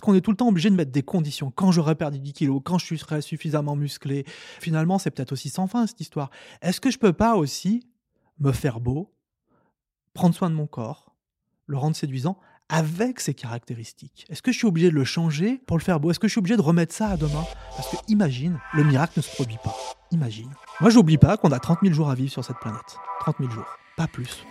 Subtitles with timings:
[0.00, 2.32] Est-ce qu'on est tout le temps obligé de mettre des conditions Quand j'aurai perdu 10
[2.32, 4.24] kilos, quand je serai suffisamment musclé
[4.58, 6.30] Finalement, c'est peut-être aussi sans fin cette histoire.
[6.62, 7.86] Est-ce que je peux pas aussi
[8.38, 9.12] me faire beau,
[10.14, 11.14] prendre soin de mon corps,
[11.66, 12.38] le rendre séduisant
[12.70, 14.24] avec ses caractéristiques?
[14.30, 16.10] Est-ce que je suis obligé de le changer pour le faire beau?
[16.10, 17.44] Est-ce que je suis obligé de remettre ça à demain?
[17.76, 19.76] Parce que imagine, le miracle ne se produit pas.
[20.12, 20.48] Imagine.
[20.80, 22.96] Moi, j'oublie pas qu'on a 30 000 jours à vivre sur cette planète.
[23.20, 24.46] 30 000 jours, pas plus.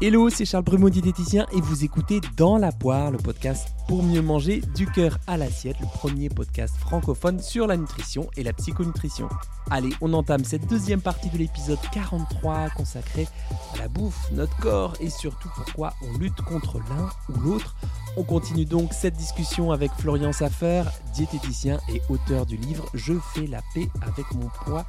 [0.00, 4.20] Hello, c'est Charles Brumeau, diététicien, et vous écoutez Dans la poire, le podcast pour mieux
[4.20, 9.30] manger du cœur à l'assiette, le premier podcast francophone sur la nutrition et la psychonutrition.
[9.70, 13.26] Allez, on entame cette deuxième partie de l'épisode 43 consacrée
[13.74, 17.76] à la bouffe, notre corps et surtout pourquoi on lutte contre l'un ou l'autre.
[18.18, 20.84] On continue donc cette discussion avec Florian Saffer,
[21.14, 24.84] diététicien et auteur du livre Je fais la paix avec mon poids,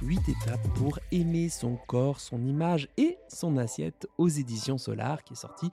[0.00, 5.32] 8 étapes pour aimer son corps, son image et son assiette aux éditions Solar qui
[5.32, 5.72] est sorti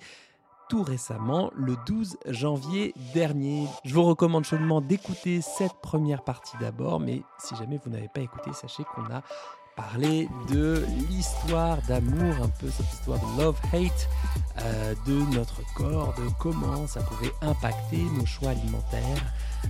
[0.71, 3.67] tout récemment, le 12 janvier dernier.
[3.83, 8.21] Je vous recommande chaudement d'écouter cette première partie d'abord, mais si jamais vous n'avez pas
[8.21, 9.21] écouté, sachez qu'on a
[9.75, 14.09] parlé de l'histoire d'amour, un peu cette histoire de love-hate
[14.59, 19.25] euh, de notre corps, de comment ça pouvait impacter nos choix alimentaires,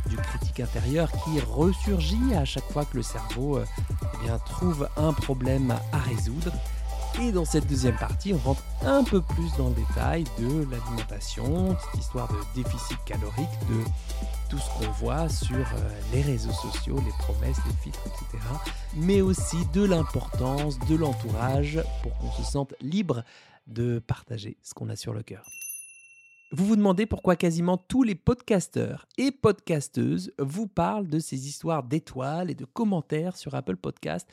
[0.05, 3.66] du critique intérieur qui ressurgit à chaque fois que le cerveau euh,
[4.22, 6.52] eh bien, trouve un problème à résoudre.
[7.19, 11.75] Et dans cette deuxième partie, on rentre un peu plus dans le détail de l'alimentation,
[11.77, 13.83] cette histoire de déficit calorique, de
[14.49, 18.43] tout ce qu'on voit sur euh, les réseaux sociaux, les promesses, les filtres, etc.
[18.95, 23.23] Mais aussi de l'importance de l'entourage pour qu'on se sente libre
[23.67, 25.45] de partager ce qu'on a sur le cœur.
[26.53, 31.83] Vous vous demandez pourquoi quasiment tous les podcasteurs et podcasteuses vous parlent de ces histoires
[31.83, 34.27] d'étoiles et de commentaires sur Apple Podcast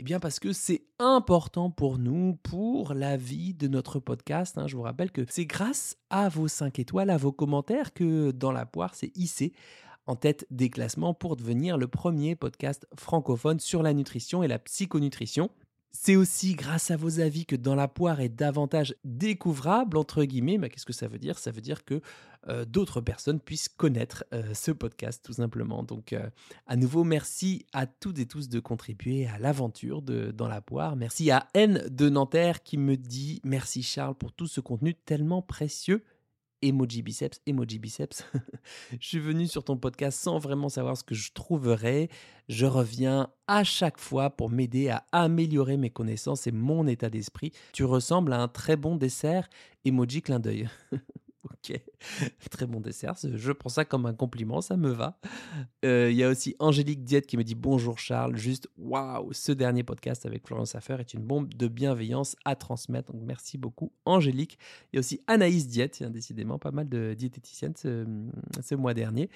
[0.00, 4.56] eh bien parce que c'est important pour nous, pour la vie de notre podcast.
[4.56, 4.66] Hein.
[4.66, 8.50] Je vous rappelle que c'est grâce à vos 5 étoiles, à vos commentaires que dans
[8.50, 9.52] la poire, c'est hissé
[10.06, 14.58] en tête des classements pour devenir le premier podcast francophone sur la nutrition et la
[14.58, 15.50] psychonutrition.
[15.92, 20.56] C'est aussi grâce à vos avis que Dans la poire est davantage découvrable, entre guillemets.
[20.56, 21.38] Mais qu'est-ce que ça veut dire?
[21.38, 22.00] Ça veut dire que
[22.48, 25.82] euh, d'autres personnes puissent connaître euh, ce podcast, tout simplement.
[25.82, 26.30] Donc, euh,
[26.66, 30.96] à nouveau, merci à toutes et tous de contribuer à l'aventure de Dans la poire.
[30.96, 35.42] Merci à N de Nanterre qui me dit Merci Charles pour tout ce contenu tellement
[35.42, 36.04] précieux
[36.62, 38.24] emoji biceps, emoji biceps.
[39.00, 42.08] je suis venu sur ton podcast sans vraiment savoir ce que je trouverais.
[42.48, 47.52] Je reviens à chaque fois pour m'aider à améliorer mes connaissances et mon état d'esprit.
[47.72, 49.48] Tu ressembles à un très bon dessert,
[49.84, 50.68] emoji clin d'œil.
[51.44, 51.80] Ok,
[52.50, 53.14] très bon dessert.
[53.22, 55.18] Je prends ça comme un compliment, ça me va.
[55.86, 58.36] Euh, il y a aussi Angélique Diette qui me dit bonjour Charles.
[58.36, 63.12] Juste waouh, ce dernier podcast avec Florence Affaire est une bombe de bienveillance à transmettre.
[63.12, 64.58] Donc merci beaucoup Angélique.
[64.92, 69.30] Il y a aussi Anaïs Diette, a décidément pas mal de diététiciennes ce mois dernier.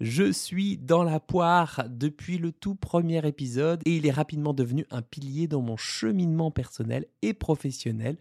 [0.00, 4.86] Je suis dans la poire depuis le tout premier épisode et il est rapidement devenu
[4.90, 8.16] un pilier dans mon cheminement personnel et professionnel.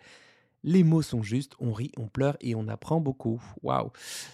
[0.64, 3.42] Les mots sont justes, on rit, on pleure et on apprend beaucoup.
[3.64, 3.92] Waouh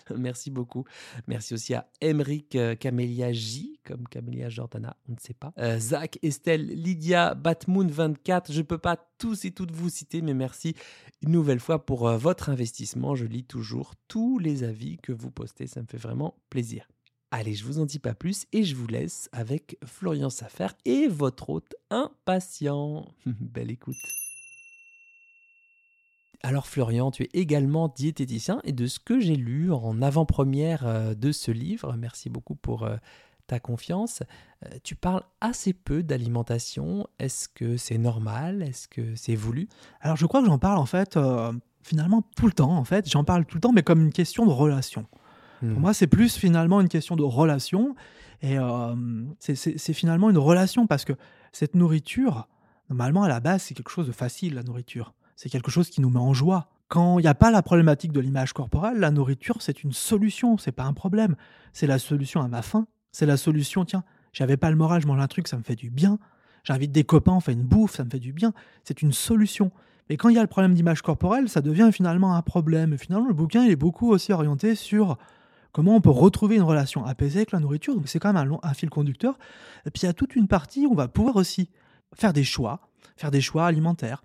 [0.15, 0.85] Merci beaucoup.
[1.27, 5.53] Merci aussi à Emeric euh, Camélia J, comme Camélia Jordana, on ne sait pas.
[5.59, 8.51] Euh, Zach, Estelle, Lydia, Batmoon24.
[8.51, 10.75] Je ne peux pas tous et toutes vous citer, mais merci
[11.21, 13.15] une nouvelle fois pour euh, votre investissement.
[13.15, 16.87] Je lis toujours tous les avis que vous postez, ça me fait vraiment plaisir.
[17.31, 21.07] Allez, je vous en dis pas plus et je vous laisse avec Florian Safer et
[21.07, 23.13] votre hôte impatient.
[23.25, 23.97] Belle écoute.
[26.45, 31.15] Alors Florian, tu es également diététicien et de ce que j'ai lu en avant-première euh,
[31.15, 32.97] de ce livre, merci beaucoup pour euh,
[33.47, 34.21] ta confiance,
[34.63, 37.07] euh, tu parles assez peu d'alimentation.
[37.17, 38.61] Est-ce que c'est normal?
[38.61, 39.67] Est-ce que c'est voulu?
[40.01, 41.17] Alors je crois que j'en parle en fait
[41.81, 44.45] finalement tout le temps en fait, j'en parle tout le temps mais comme une question
[44.45, 45.07] de relation.
[45.61, 45.79] Pour hmm.
[45.79, 47.95] moi, c'est plus finalement une question de relation
[48.43, 48.57] et
[49.39, 51.13] c'est finalement une relation parce que
[51.53, 52.47] cette nourriture,
[52.91, 56.01] normalement à la base, c'est quelque chose de facile la nourriture c'est quelque chose qui
[56.01, 56.69] nous met en joie.
[56.87, 60.57] Quand il n'y a pas la problématique de l'image corporelle, la nourriture, c'est une solution,
[60.57, 61.35] c'est pas un problème.
[61.73, 64.03] C'est la solution à ma faim, c'est la solution, tiens,
[64.33, 66.19] j'avais pas le moral, je mange un truc, ça me fait du bien.
[66.65, 68.53] J'invite des copains, on fait une bouffe, ça me fait du bien.
[68.83, 69.71] C'est une solution.
[70.09, 72.93] Mais quand il y a le problème d'image corporelle, ça devient finalement un problème.
[72.93, 75.17] Et finalement, le bouquin, il est beaucoup aussi orienté sur
[75.71, 77.95] comment on peut retrouver une relation apaisée avec la nourriture.
[77.95, 79.37] Donc c'est quand même un, un, fil conducteur.
[79.85, 81.69] Et puis il y a toute une partie où on va pouvoir aussi
[82.13, 82.81] faire des choix,
[83.15, 84.23] faire des choix alimentaires,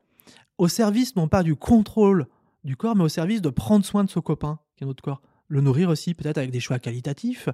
[0.61, 2.27] au service non pas du contrôle
[2.65, 5.23] du corps, mais au service de prendre soin de son copain, qui est notre corps.
[5.49, 7.49] Le nourrir aussi peut-être avec des choix qualitatifs,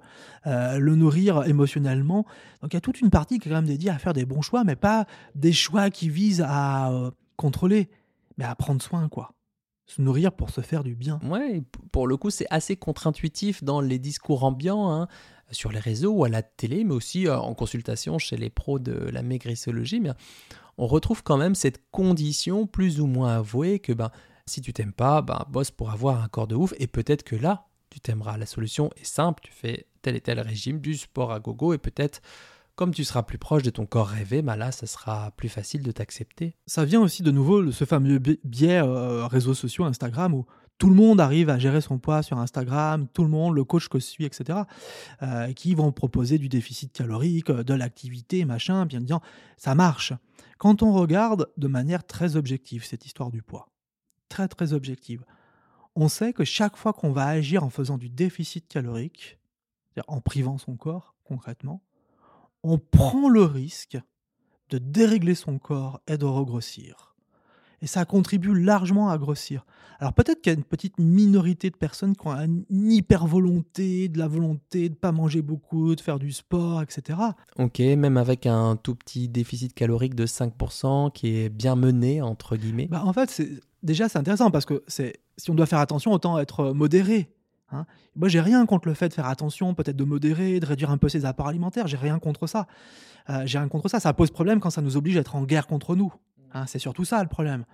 [0.46, 2.26] euh, le nourrir émotionnellement.
[2.60, 4.26] Donc il y a toute une partie qui est quand même dédiée à faire des
[4.26, 5.06] bons choix, mais pas
[5.36, 7.88] des choix qui visent à euh, contrôler,
[8.38, 9.34] mais à prendre soin, quoi.
[9.86, 11.20] se nourrir pour se faire du bien.
[11.22, 11.62] Ouais,
[11.92, 15.06] pour le coup, c'est assez contre-intuitif dans les discours ambiants, hein,
[15.52, 18.80] sur les réseaux ou à la télé, mais aussi euh, en consultation chez les pros
[18.80, 20.02] de la maigrissologie.
[20.78, 24.10] On retrouve quand même cette condition plus ou moins avouée que ben,
[24.46, 27.36] si tu t'aimes pas, ben, bosse pour avoir un corps de ouf et peut-être que
[27.36, 28.36] là, tu t'aimeras.
[28.36, 31.78] La solution est simple, tu fais tel et tel régime, du sport à gogo et
[31.78, 32.20] peut-être
[32.76, 35.82] comme tu seras plus proche de ton corps rêvé, ben là, ça sera plus facile
[35.82, 36.54] de t'accepter.
[36.66, 40.46] Ça vient aussi de nouveau de ce fameux biais euh, réseaux sociaux, Instagram, où
[40.78, 43.88] tout le monde arrive à gérer son poids sur Instagram, tout le monde, le coach
[43.88, 44.60] que je suis, etc.,
[45.22, 49.22] euh, qui vont proposer du déficit calorique, de l'activité, machin, bien disant,
[49.56, 50.12] ça marche.
[50.58, 53.68] Quand on regarde de manière très objective cette histoire du poids,
[54.28, 55.24] très très objective,
[55.94, 59.38] on sait que chaque fois qu'on va agir en faisant du déficit calorique,
[60.08, 61.82] en privant son corps concrètement,
[62.62, 63.98] on prend le risque
[64.70, 67.15] de dérégler son corps et de regrossir.
[67.82, 69.64] Et ça contribue largement à grossir.
[69.98, 74.08] Alors peut-être qu'il y a une petite minorité de personnes qui ont une hyper volonté,
[74.08, 77.18] de la volonté de ne pas manger beaucoup, de faire du sport, etc.
[77.58, 82.56] Ok, même avec un tout petit déficit calorique de 5% qui est bien mené, entre
[82.56, 82.88] guillemets.
[82.90, 83.42] Bah en fait,
[83.82, 87.30] déjà c'est intéressant parce que si on doit faire attention, autant être modéré.
[87.72, 87.86] Hein.
[88.14, 90.98] Moi, j'ai rien contre le fait de faire attention, peut-être de modérer, de réduire un
[90.98, 91.86] peu ses apports alimentaires.
[91.86, 92.66] J'ai rien contre ça.
[93.28, 94.00] Euh, j'ai rien contre ça.
[94.00, 96.12] Ça pose problème quand ça nous oblige à être en guerre contre nous.
[96.56, 96.66] Hein.
[96.66, 97.64] C'est surtout ça le problème.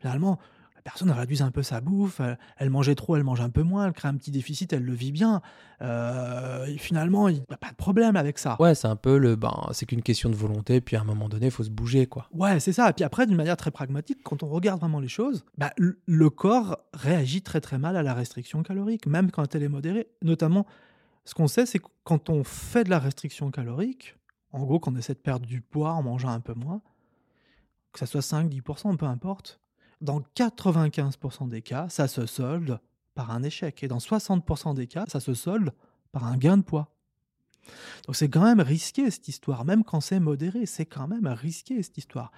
[0.00, 0.38] Finalement,
[0.82, 2.20] personne réduit un peu sa bouffe,
[2.56, 4.92] elle, mangeait trop, elle mange un peu moins, elle crée un petit déficit, elle le
[4.92, 5.40] vit bien.
[5.80, 8.56] Euh, finalement, il n'y a pas de problème avec ça.
[8.60, 9.36] Ouais, c'est un peu le.
[9.36, 12.06] Ben, c'est qu'une question de volonté, puis à un moment donné, il faut se bouger,
[12.06, 12.28] quoi.
[12.32, 12.90] Ouais, c'est ça.
[12.90, 16.30] Et puis après, d'une manière très pragmatique, quand on regarde vraiment les choses, bah, le
[16.30, 20.08] corps réagit très très mal à la restriction calorique, même quand elle est modérée.
[20.22, 20.66] Notamment,
[21.24, 24.16] ce qu'on sait, c'est que quand on fait de la restriction calorique,
[24.52, 26.82] en gros, quand on essaie de perdre du poids en mangeant un peu moins,
[27.92, 29.60] que ça soit 5-10%, peu importe,
[30.00, 32.80] dans 95% des cas, ça se solde
[33.14, 33.82] par un échec.
[33.82, 35.72] Et dans 60% des cas, ça se solde
[36.10, 36.88] par un gain de poids.
[38.06, 41.82] Donc c'est quand même risqué cette histoire, même quand c'est modéré, c'est quand même risqué
[41.82, 42.32] cette histoire.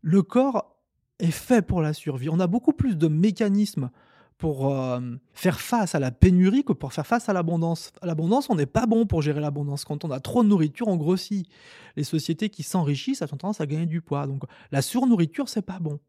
[0.00, 0.76] Le corps
[1.18, 2.28] est fait pour la survie.
[2.30, 3.90] On a beaucoup plus de mécanismes
[4.38, 5.00] pour euh,
[5.32, 7.92] faire face à la pénurie que pour faire face à l'abondance.
[8.02, 9.84] À l'abondance, on n'est pas bon pour gérer l'abondance.
[9.84, 11.48] Quand on a trop de nourriture, on grossit.
[11.96, 14.26] Les sociétés qui s'enrichissent, elles ont tendance à gagner du poids.
[14.26, 14.42] Donc
[14.72, 16.00] la surnourriture, c'est pas bon.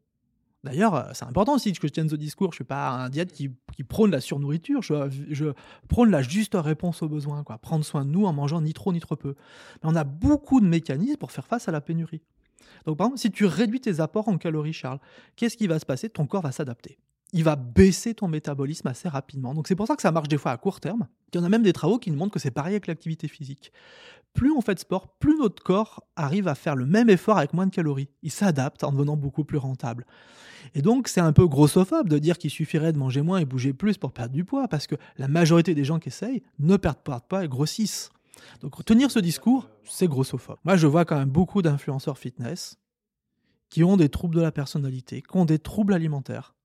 [0.64, 2.50] D'ailleurs, euh, c'est important aussi que je tienne ce discours.
[2.50, 3.50] Je ne suis pas un diète qui,
[3.84, 4.82] prône la surnourriture.
[4.82, 5.52] Je,
[5.88, 7.44] prône la juste réponse aux besoins.
[7.44, 7.58] Quoi.
[7.58, 9.36] Prendre soin de nous en mangeant ni trop ni trop peu.
[9.82, 12.22] Mais on a beaucoup de mécanismes pour faire face à la pénurie.
[12.84, 14.98] Donc, par exemple, si tu réduis tes apports en calories, Charles,
[15.36, 16.08] qu'est-ce qui va se passer?
[16.08, 16.98] Ton corps va s'adapter.
[17.32, 19.52] Il va baisser ton métabolisme assez rapidement.
[19.54, 21.06] Donc, c'est pour ça que ça marche des fois à court terme.
[21.32, 23.28] Il y en a même des travaux qui nous montrent que c'est pareil avec l'activité
[23.28, 23.72] physique.
[24.32, 27.52] Plus on fait de sport, plus notre corps arrive à faire le même effort avec
[27.52, 28.08] moins de calories.
[28.22, 30.06] Il s'adapte en devenant beaucoup plus rentable.
[30.74, 33.72] Et donc, c'est un peu grossophobe de dire qu'il suffirait de manger moins et bouger
[33.72, 36.98] plus pour perdre du poids, parce que la majorité des gens qui essayent ne perdent
[37.28, 38.10] pas et grossissent.
[38.60, 40.58] Donc, tenir ce discours, c'est grossophobe.
[40.64, 42.78] Moi, je vois quand même beaucoup d'influenceurs fitness
[43.68, 46.55] qui ont des troubles de la personnalité, qui ont des troubles alimentaires.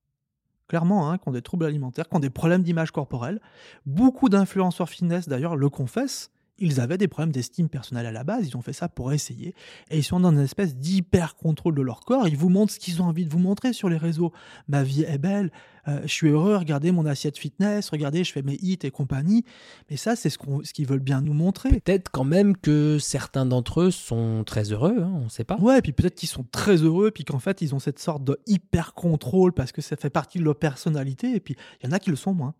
[0.71, 3.41] Clairement, hein, qui ont des troubles alimentaires, qui ont des problèmes d'image corporelle.
[3.85, 8.47] Beaucoup d'influenceurs fitness, d'ailleurs, le confessent ils avaient des problèmes d'estime personnelle à la base,
[8.47, 9.53] ils ont fait ça pour essayer,
[9.89, 12.79] et ils sont dans une espèce d'hyper contrôle de leur corps, ils vous montrent ce
[12.79, 14.31] qu'ils ont envie de vous montrer sur les réseaux.
[14.67, 15.51] Ma vie est belle,
[15.87, 19.44] euh, je suis heureux, regardez mon assiette fitness, regardez, je fais mes hits et compagnie,
[19.89, 20.37] mais ça c'est ce
[20.71, 21.80] qu'ils veulent bien nous montrer.
[21.80, 25.57] Peut-être quand même que certains d'entre eux sont très heureux, hein, on ne sait pas.
[25.57, 28.23] Ouais, et puis peut-être qu'ils sont très heureux, puis qu'en fait ils ont cette sorte
[28.23, 31.89] de hyper contrôle parce que ça fait partie de leur personnalité, et puis il y
[31.89, 32.53] en a qui le sont moins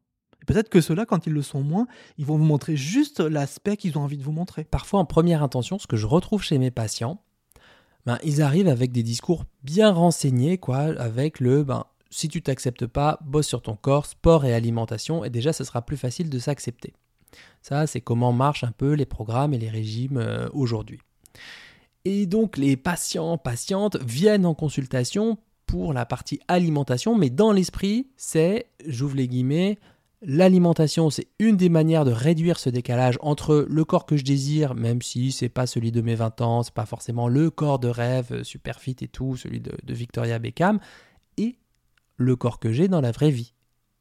[0.48, 3.98] peut-être que ceux-là, quand ils le sont moins, ils vont vous montrer juste l'aspect qu'ils
[3.98, 4.64] ont envie de vous montrer.
[4.64, 7.22] Parfois, en première intention, ce que je retrouve chez mes patients,
[8.06, 12.86] ben, ils arrivent avec des discours bien renseignés, quoi, avec le ben, si tu t'acceptes
[12.86, 16.40] pas, bosse sur ton corps, sport et alimentation, et déjà, ce sera plus facile de
[16.40, 16.94] s'accepter.
[17.62, 21.00] Ça, c'est comment marchent un peu les programmes et les régimes euh, aujourd'hui.
[22.04, 28.10] Et donc, les patients, patientes viennent en consultation pour la partie alimentation, mais dans l'esprit,
[28.18, 29.80] c'est, j'ouvre les guillemets,
[30.24, 34.76] L'alimentation, c'est une des manières de réduire ce décalage entre le corps que je désire,
[34.76, 37.88] même si c'est pas celui de mes 20 ans, c'est pas forcément le corps de
[37.88, 40.80] rêve, euh, super fit et tout, celui de, Victoria Beckham,
[41.38, 41.58] et
[42.18, 43.56] le corps que j'ai dans la vraie vie.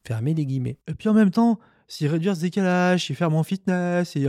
[0.07, 0.79] Fermez les guillemets.
[0.89, 1.59] Et puis en même temps,
[1.89, 4.27] si réduire ce décalage, si faire mon fitness, et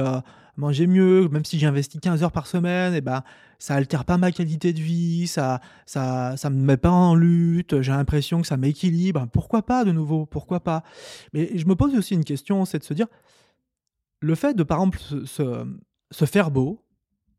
[0.61, 3.23] manger mieux, même si j'investis 15 heures par semaine, et eh ben
[3.59, 7.81] ça altère pas ma qualité de vie, ça ça ça me met pas en lutte,
[7.81, 9.27] j'ai l'impression que ça m'équilibre.
[9.33, 10.25] Pourquoi pas de nouveau?
[10.25, 10.83] Pourquoi pas?
[11.33, 13.07] Mais je me pose aussi une question, c'est de se dire
[14.21, 15.65] le fait de par exemple se,
[16.11, 16.85] se, faire beau,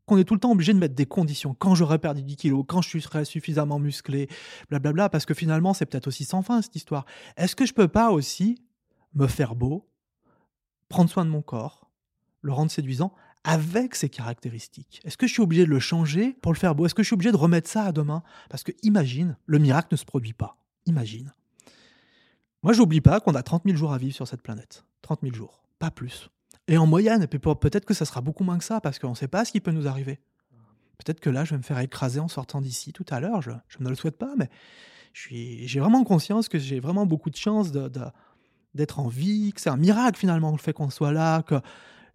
[0.05, 1.55] qu'on est tout le temps obligé de mettre des conditions.
[1.57, 4.27] Quand j'aurai perdu 10 kilos, quand je serai suffisamment musclé,
[4.69, 7.05] blablabla, parce que finalement, c'est peut-être aussi sans fin cette histoire.
[7.37, 8.61] Est-ce que je peux pas aussi
[9.13, 9.89] me faire beau,
[10.89, 11.82] prendre soin de mon corps,
[12.43, 16.53] le rendre séduisant avec ses caractéristiques Est-ce que je suis obligé de le changer pour
[16.53, 16.85] le faire beau?
[16.85, 18.23] Est-ce que je suis obligé de remettre ça à demain?
[18.49, 20.57] Parce que imagine, le miracle ne se produit pas.
[20.85, 21.33] Imagine.
[22.61, 24.85] Moi, j'oublie pas qu'on a 30 000 jours à vivre sur cette planète.
[25.01, 26.29] 30 000 jours, pas plus.
[26.69, 29.27] Et en moyenne, peut-être que ça sera beaucoup moins que ça, parce qu'on ne sait
[29.27, 30.21] pas ce qui peut nous arriver.
[30.97, 33.41] Peut-être que là, je vais me faire écraser en sortant d'ici tout à l'heure.
[33.41, 34.49] Je, ne le souhaite pas, mais
[35.13, 39.77] j'ai vraiment conscience que j'ai vraiment beaucoup de chance d'être en vie, que c'est un
[39.77, 41.43] miracle finalement le fait qu'on soit là,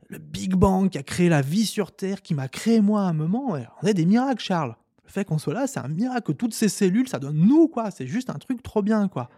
[0.08, 3.04] le Big Bang qui a créé la vie sur Terre, qui m'a créé moi à
[3.04, 4.74] un moment, on est des miracles, Charles.
[5.04, 7.90] Le fait qu'on soit là, c'est un miracle toutes ces cellules, ça donne nous, quoi.
[7.90, 9.30] C'est juste un truc trop bien, quoi.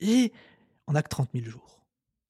[0.00, 0.32] Et
[0.86, 1.76] on n'a que 30 000 jours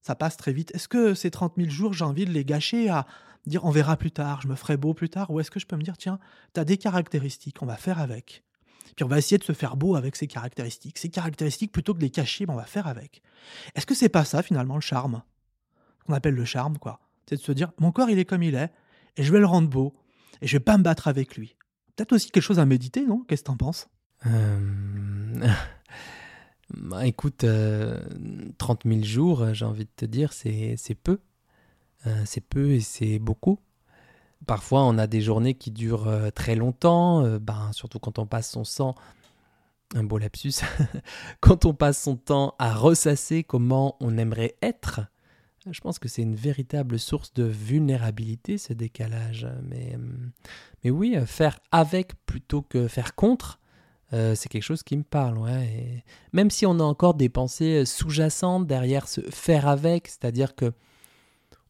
[0.06, 0.72] ça passe très vite.
[0.72, 3.06] Est-ce que ces 30 000 jours, j'ai envie de les gâcher à
[3.44, 5.66] dire on verra plus tard, je me ferai beau plus tard Ou est-ce que je
[5.66, 6.20] peux me dire, tiens,
[6.54, 8.44] tu des caractéristiques, on va faire avec.
[8.94, 10.98] Puis on va essayer de se faire beau avec ces caractéristiques.
[10.98, 13.20] Ces caractéristiques, plutôt que de les cacher, ben, on va faire avec.
[13.74, 15.22] Est-ce que c'est pas ça, finalement, le charme?
[16.06, 17.00] Qu'on appelle le charme, quoi.
[17.28, 18.70] C'est de se dire, mon corps, il est comme il est,
[19.16, 19.94] et je vais le rendre beau,
[20.42, 21.56] et je vais pas me battre avec lui.
[21.96, 23.24] Peut-être aussi quelque chose à méditer, non?
[23.26, 23.88] Qu'est-ce que t'en penses?
[24.26, 25.40] Euh...
[26.74, 27.98] Bah, écoute, 30 euh,
[28.58, 31.20] 000 jours, euh, j'ai envie de te dire, c'est peu.
[32.06, 33.60] Euh, c'est peu et c'est beaucoup.
[34.46, 38.64] Parfois, on a des journées qui durent très longtemps, ben, surtout quand on passe son
[38.64, 38.94] sang,
[39.94, 40.60] un beau lapsus,
[41.40, 45.00] quand on passe son temps à ressasser comment on aimerait être.
[45.70, 49.48] Je pense que c'est une véritable source de vulnérabilité, ce décalage.
[49.62, 49.98] Mais,
[50.84, 53.58] mais oui, faire avec plutôt que faire contre,
[54.12, 55.38] euh, c'est quelque chose qui me parle,
[56.32, 60.72] même si on a encore des pensées euh, sous-jacentes derrière ce faire avec, c'est-à-dire que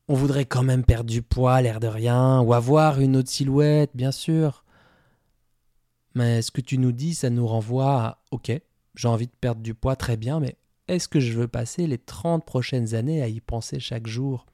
[0.08, 3.90] on voudrait quand même perdre du poids, l'air de rien, ou avoir une autre silhouette,
[3.94, 4.64] bien sûr.
[6.14, 8.52] Mais ce que tu nous dis, ça nous renvoie à OK,
[8.94, 10.56] j'ai envie de perdre du poids, très bien, mais
[10.88, 14.46] est-ce que je veux passer les 30 prochaines années à y penser chaque jour?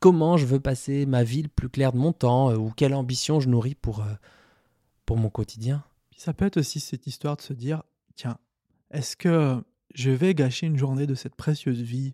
[0.00, 2.94] Comment je veux passer ma vie le plus clair de mon temps, euh, ou quelle
[2.94, 4.04] ambition je nourris pour,
[5.06, 5.84] pour mon quotidien?
[6.16, 7.82] Ça peut être aussi cette histoire de se dire,
[8.14, 8.38] tiens,
[8.92, 9.60] est-ce que
[9.94, 12.12] je vais gâcher une journée de cette précieuse vie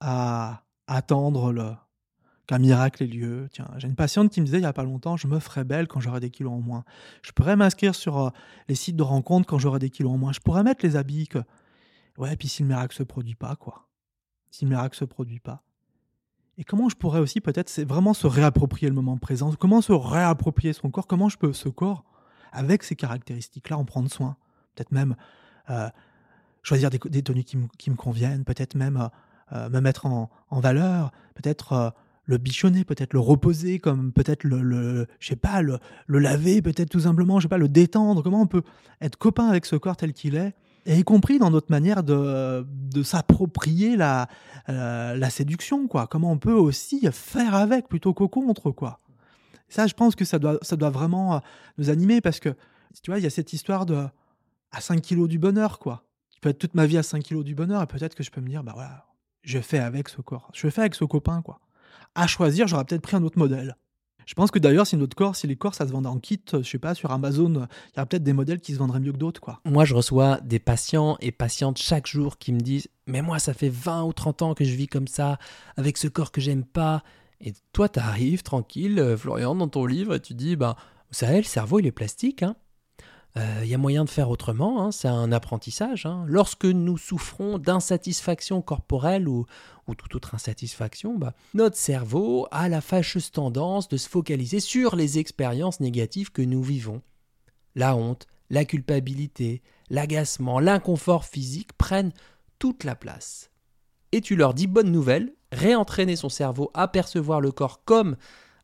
[0.00, 1.78] à attendre
[2.46, 3.48] qu'un miracle ait lieu?
[3.52, 5.64] Tiens, j'ai une patiente qui me disait il n'y a pas longtemps, je me ferai
[5.64, 6.84] belle quand j'aurai des kilos en moins.
[7.22, 8.30] Je pourrais m'inscrire sur euh,
[8.68, 10.32] les sites de rencontres quand j'aurai des kilos en moins.
[10.32, 11.38] Je pourrais mettre les habits que...
[12.18, 13.88] Ouais, puis si le miracle se produit pas, quoi.
[14.50, 15.62] Si le miracle se produit pas.
[16.56, 19.52] Et comment je pourrais aussi peut-être, c'est vraiment se réapproprier le moment présent.
[19.58, 22.04] Comment se réapproprier son corps Comment je peux, ce corps,
[22.52, 24.36] avec ces caractéristiques-là, en prendre soin.
[24.74, 25.16] Peut-être même
[25.70, 25.88] euh,
[26.62, 29.08] choisir des, tenues qui, me conviennent, peut-être même euh,
[29.52, 31.92] euh, me mettre en, valeur, peut-être
[32.26, 35.78] le bichonner, peut-être le reposer, comme peut-être le, le, je sais pas, le,
[36.08, 38.22] laver, peut-être tout simplement, je sais pas, le détendre.
[38.22, 38.62] Comment on peut
[39.00, 40.54] être copain avec ce corps tel qu'il est,
[40.86, 44.28] et y compris dans notre manière de, de s'approprier la,
[44.68, 46.06] la séduction, quoi.
[46.06, 49.00] Comment on peut aussi faire avec plutôt qu'au contre, quoi.
[49.68, 51.38] Ça, je pense que ça doit, ça doit vraiment euh,
[51.78, 52.50] nous animer parce que,
[53.02, 54.06] tu vois, il y a cette histoire de
[54.70, 56.04] à 5 kilos du bonheur, quoi.
[56.34, 58.30] Je peux être toute ma vie à 5 kilos du bonheur et peut-être que je
[58.30, 59.06] peux me dire, bah voilà,
[59.42, 61.60] je fais avec ce corps, je fais avec ce copain, quoi.
[62.14, 63.76] À choisir, j'aurais peut-être pris un autre modèle.
[64.26, 66.40] Je pense que d'ailleurs, si notre corps, si les corps, ça se vendait en kit,
[66.52, 69.12] je sais pas, sur Amazon, il y a peut-être des modèles qui se vendraient mieux
[69.12, 69.60] que d'autres, quoi.
[69.64, 73.54] Moi, je reçois des patients et patientes chaque jour qui me disent, mais moi, ça
[73.54, 75.38] fait 20 ou 30 ans que je vis comme ça,
[75.76, 77.02] avec ce corps que j'aime pas,
[77.40, 80.74] et toi, tu arrives tranquille, euh, Florian, dans ton livre, et tu dis, ben,
[81.10, 82.44] vous savez, le cerveau, il est plastique.
[83.36, 84.92] Il euh, y a moyen de faire autrement, hein.
[84.92, 86.06] c'est un apprentissage.
[86.06, 86.24] Hein.
[86.28, 89.44] Lorsque nous souffrons d'insatisfaction corporelle ou,
[89.88, 94.94] ou, toute autre insatisfaction, bah, notre cerveau a la fâcheuse tendance de se focaliser sur
[94.94, 97.02] les expériences négatives que nous vivons.
[97.74, 102.12] La honte, la culpabilité, l'agacement, l'inconfort physique prennent
[102.60, 103.50] toute la place.
[104.12, 108.16] Et tu leur dis bonne nouvelle, réentraîner son cerveau à percevoir le corps comme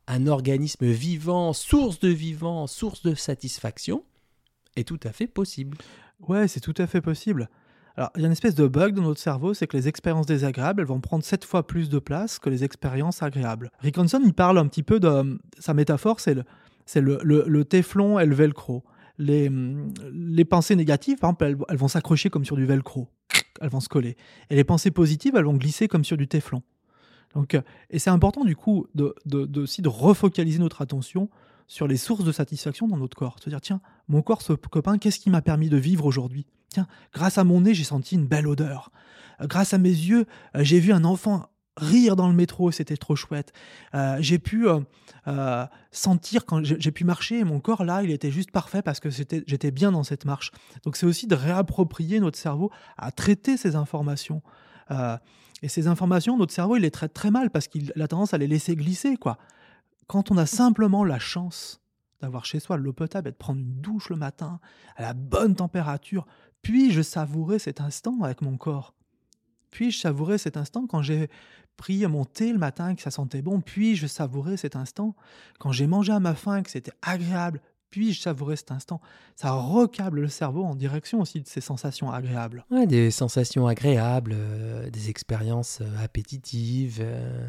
[0.07, 4.05] un organisme vivant, source de vivant, source de satisfaction,
[4.77, 5.79] est tout à fait possible.
[6.21, 7.49] Ouais, c'est tout à fait possible.
[7.97, 10.27] Alors, il y a une espèce de bug dans notre cerveau, c'est que les expériences
[10.27, 13.71] désagréables, elles vont prendre sept fois plus de place que les expériences agréables.
[13.81, 15.39] Rick Hanson, il parle un petit peu de...
[15.59, 16.45] Sa métaphore, c'est le,
[16.87, 18.85] c'est le, le, téflon et le velcro.
[19.19, 19.50] Les,
[20.12, 23.09] les pensées négatives, par exemple, elles vont s'accrocher comme sur du velcro.
[23.61, 24.17] Elles vont se coller.
[24.49, 26.62] Et les pensées positives, elles vont glisser comme sur du téflon.
[27.35, 29.15] Donc, euh, et c'est important du coup de,
[29.59, 31.29] aussi de refocaliser notre attention
[31.71, 33.37] sur les sources de satisfaction dans notre corps.
[33.41, 36.45] Se dire, tiens, mon corps, ce copain, qu'est-ce qui m'a permis de vivre aujourd'hui?
[36.69, 38.91] Tiens, grâce à mon nez, j'ai senti une belle odeur.
[39.41, 41.47] Euh, grâce à mes yeux, euh, j'ai vu un enfant
[41.77, 43.53] rire dans le métro, c'était trop chouette.
[43.95, 44.67] Euh, j'ai pu
[45.93, 49.09] sentir quand j'ai pu marcher et mon corps là, il était juste parfait parce que
[49.09, 50.50] j'étais bien dans cette marche.
[50.83, 54.43] Donc c'est aussi de réapproprier notre cerveau à traiter ces informations.
[55.62, 58.39] et ces informations, notre cerveau, il les traite très mal parce qu'il a tendance à
[58.39, 59.17] les laisser glisser.
[59.17, 59.39] quoi.
[60.11, 61.81] Quand on a simplement la chance
[62.21, 64.59] d'avoir chez soi l'eau potable et de prendre une douche le matin
[64.97, 66.26] à la bonne température,
[66.62, 68.93] puis-je savourer cet instant avec mon corps
[69.71, 71.31] Puis-je savourer cet instant quand j'ai
[71.76, 75.14] pris mon thé le matin que ça sentait bon Puis-je savourer cet instant
[75.61, 79.00] quand j'ai mangé à ma faim que c'était agréable puis-je savourer cet instant
[79.35, 82.64] Ça recable le cerveau en direction aussi de ces sensations agréables.
[82.87, 86.99] Des sensations agréables, euh, des expériences euh, appétitives.
[87.00, 87.49] Euh,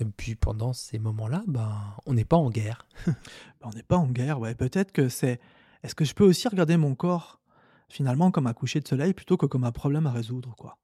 [0.00, 1.70] et puis pendant ces moments-là, ben,
[2.06, 2.86] on n'est pas en guerre.
[3.06, 4.54] Ben, on n'est pas en guerre, ouais.
[4.54, 5.38] Peut-être que c'est.
[5.82, 7.42] Est-ce que je peux aussi regarder mon corps
[7.90, 10.78] finalement comme un coucher de soleil plutôt que comme un problème à résoudre, quoi?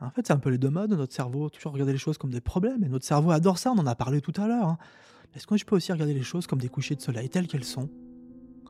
[0.00, 2.30] En fait, c'est un peu les deux modes, notre cerveau, toujours regarder les choses comme
[2.30, 4.68] des problèmes, et notre cerveau adore ça, on en a parlé tout à l'heure.
[4.68, 4.78] Hein.
[5.34, 7.64] Est-ce que je peux aussi regarder les choses comme des couchers de soleil telles qu'elles
[7.64, 7.90] sont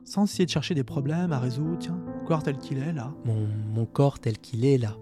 [0.03, 3.13] Sans essayer de chercher des problèmes à résoudre, tiens, mon corps tel qu'il est là?
[3.25, 4.97] mon corps tel qu'il est là.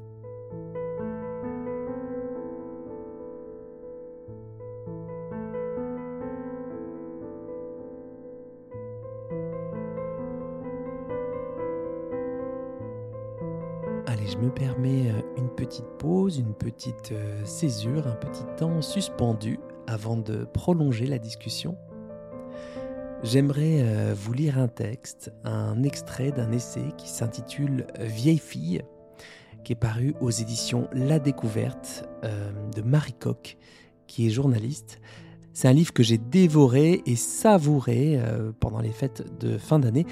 [14.39, 20.15] Me permets euh, une petite pause, une petite euh, césure, un petit temps suspendu avant
[20.15, 21.77] de prolonger la discussion.
[23.24, 28.81] J'aimerais euh, vous lire un texte, un extrait d'un essai qui s'intitule Vieille fille,
[29.63, 33.58] qui est paru aux éditions La Découverte de Marie Coq,
[34.08, 35.01] qui est journaliste.
[35.53, 38.17] C'est un livre que j'ai dévoré et savouré
[38.62, 40.05] pendant les fêtes de fin d'année.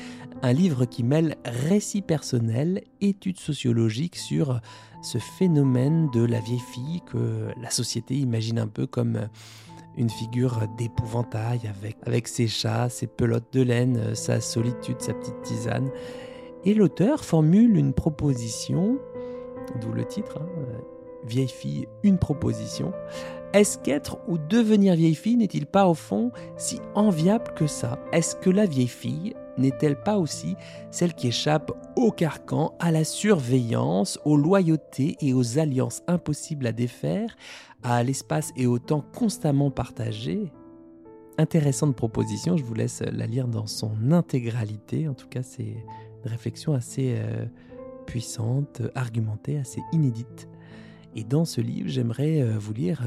[0.44, 4.62] Un livre qui mêle récit personnel, études sociologiques sur
[5.02, 9.30] ce phénomène de la vieille fille que la société imagine un peu comme
[9.98, 11.62] une figure d'épouvantail
[12.06, 15.90] avec, ses chats, ses pelotes de laine, sa solitude, sa petite tisane.
[16.66, 19.00] Et l'auteur formule une proposition,
[19.82, 20.48] d'où le titre, hein,
[21.26, 22.94] Vieille fille, une proposition,
[23.54, 28.00] est-ce qu'être ou devenir vieille fille n'est-il pas au fond si enviable que ça?
[28.14, 30.56] Est-ce que la vieille fille n'est-elle pas aussi
[30.92, 36.72] celle qui échappe au carcan, à la surveillance, aux loyautés et aux alliances impossibles à
[36.72, 37.36] défaire,
[37.84, 40.52] à l'espace et au temps constamment partagé
[41.40, 45.08] Intéressante proposition, je vous laisse la lire dans son intégralité.
[45.08, 45.68] En tout cas, c'est
[46.24, 47.46] une réflexion assez euh,
[48.08, 50.50] puissante, argumentée, assez inédite.
[51.16, 53.04] Et dans ce livre, j'aimerais euh, vous lire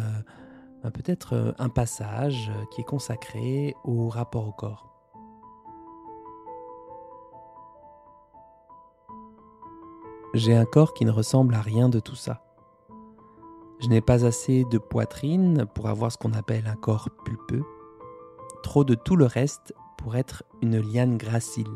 [0.85, 4.89] euh, peut-être un passage qui est consacré au rapport au corps.
[10.33, 12.45] J'ai un corps qui ne ressemble à rien de tout ça.
[13.81, 17.64] Je n'ai pas assez de poitrine pour avoir ce qu'on appelle un corps pulpeux,
[18.62, 21.66] trop de tout le reste pour être une liane gracile.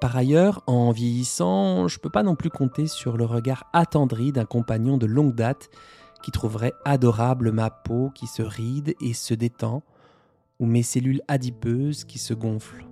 [0.00, 4.30] Par ailleurs, en vieillissant, je ne peux pas non plus compter sur le regard attendri
[4.30, 5.70] d'un compagnon de longue date
[6.22, 9.82] qui trouverait adorable ma peau qui se ride et se détend,
[10.58, 12.84] ou mes cellules adipeuses qui se gonflent.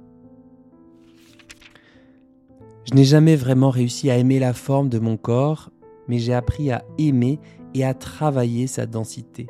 [2.88, 5.70] Je n'ai jamais vraiment réussi à aimer la forme de mon corps,
[6.07, 7.40] mais j'ai appris à aimer
[7.75, 9.49] et à travailler sa densité.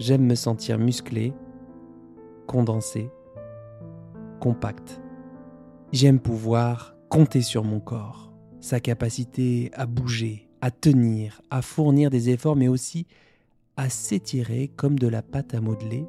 [0.00, 1.32] J'aime me sentir musclé,
[2.48, 3.08] condensé,
[4.40, 5.00] compact.
[5.92, 12.30] J'aime pouvoir compter sur mon corps, sa capacité à bouger, à tenir, à fournir des
[12.30, 13.06] efforts, mais aussi
[13.76, 16.04] à s'étirer comme de la pâte à modeler.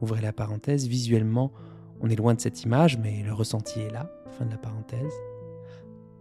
[0.00, 1.52] Ouvrez la parenthèse, visuellement,
[2.00, 5.12] on est loin de cette image, mais le ressenti est là, fin de la parenthèse.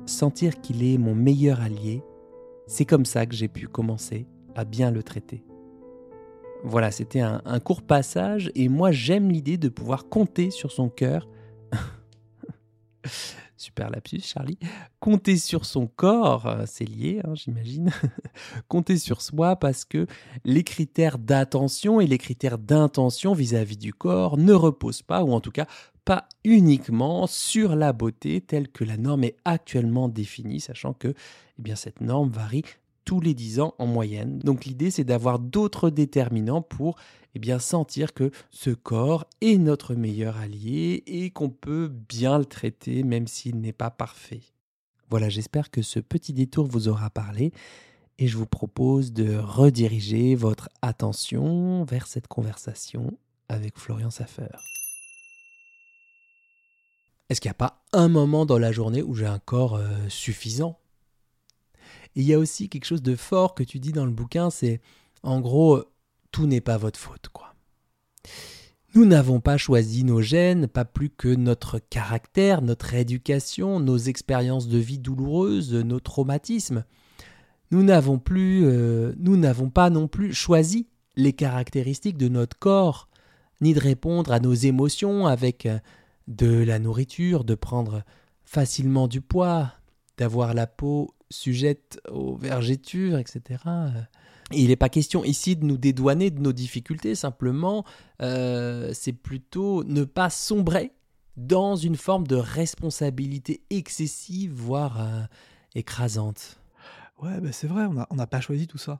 [0.06, 2.04] Sentir qu'il est mon meilleur allié,
[2.68, 5.44] c'est comme ça que j'ai pu commencer à bien le traiter.
[6.64, 11.28] Voilà, c'était un, court passage, et moi j'aime l'idée de pouvoir compter sur son cœur
[13.58, 14.58] Super lapsus, Charlie.
[15.00, 17.92] Compter sur son corps, euh, c'est lié, hein, j'imagine.
[18.68, 20.08] Compter sur soi parce que
[20.46, 25.42] les critères d'attention et les critères d'intention vis-à-vis du corps ne reposent pas, ou en
[25.42, 25.68] tout cas
[26.06, 31.62] pas uniquement sur la beauté telle que la norme est actuellement définie, sachant que eh
[31.62, 32.64] bien, cette norme varie
[33.06, 34.40] tous les 10 ans en moyenne.
[34.40, 36.98] Donc l'idée c'est d'avoir d'autres déterminants pour
[37.34, 42.46] eh bien, sentir que ce corps est notre meilleur allié et qu'on peut bien le
[42.46, 44.42] traiter même s'il n'est pas parfait.
[45.10, 47.52] Voilà, j'espère que ce petit détour vous aura parlé
[48.18, 53.18] et je vous propose de rediriger votre attention vers cette conversation
[53.50, 54.48] avec Florian Saffer.
[57.32, 59.88] Est-ce qu'il n'y a pas un moment dans la journée où j'ai un corps euh,
[60.10, 60.78] suffisant?
[62.14, 64.82] Il y a aussi quelque chose de fort que tu dis dans le bouquin, c'est
[65.24, 65.82] en gros,
[66.34, 67.56] tout n'est pas votre faute, quoi.
[68.96, 74.68] Nous n'avons pas choisi nos gènes, pas plus que notre caractère, notre éducation, nos expériences
[74.68, 76.84] de vie douloureuses, nos traumatismes.
[77.72, 83.08] Nous n'avons plus, euh, nous n'avons pas non plus choisi les caractéristiques de notre corps,
[83.62, 85.80] ni de répondre à nos émotions avec euh,
[86.28, 88.04] de la nourriture, de prendre
[88.44, 89.74] facilement du poids,
[90.18, 93.64] d'avoir la peau sujette aux vergetures, etc.
[94.52, 97.86] il n'est pas question ici de nous dédouaner de nos difficultés, simplement,
[98.22, 100.92] euh, c'est plutôt ne pas sombrer
[101.38, 105.24] dans une forme de responsabilité excessive, voire euh,
[105.76, 106.60] écrasante.
[107.22, 109.00] Ouais, ben c'est vrai, on n'a pas choisi tout ça.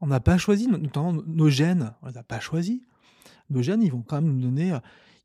[0.00, 2.80] On n'a pas choisi, notamment nos gènes, on les a pas choisis.
[3.50, 4.78] Nos gènes, ils vont quand même nous donner euh,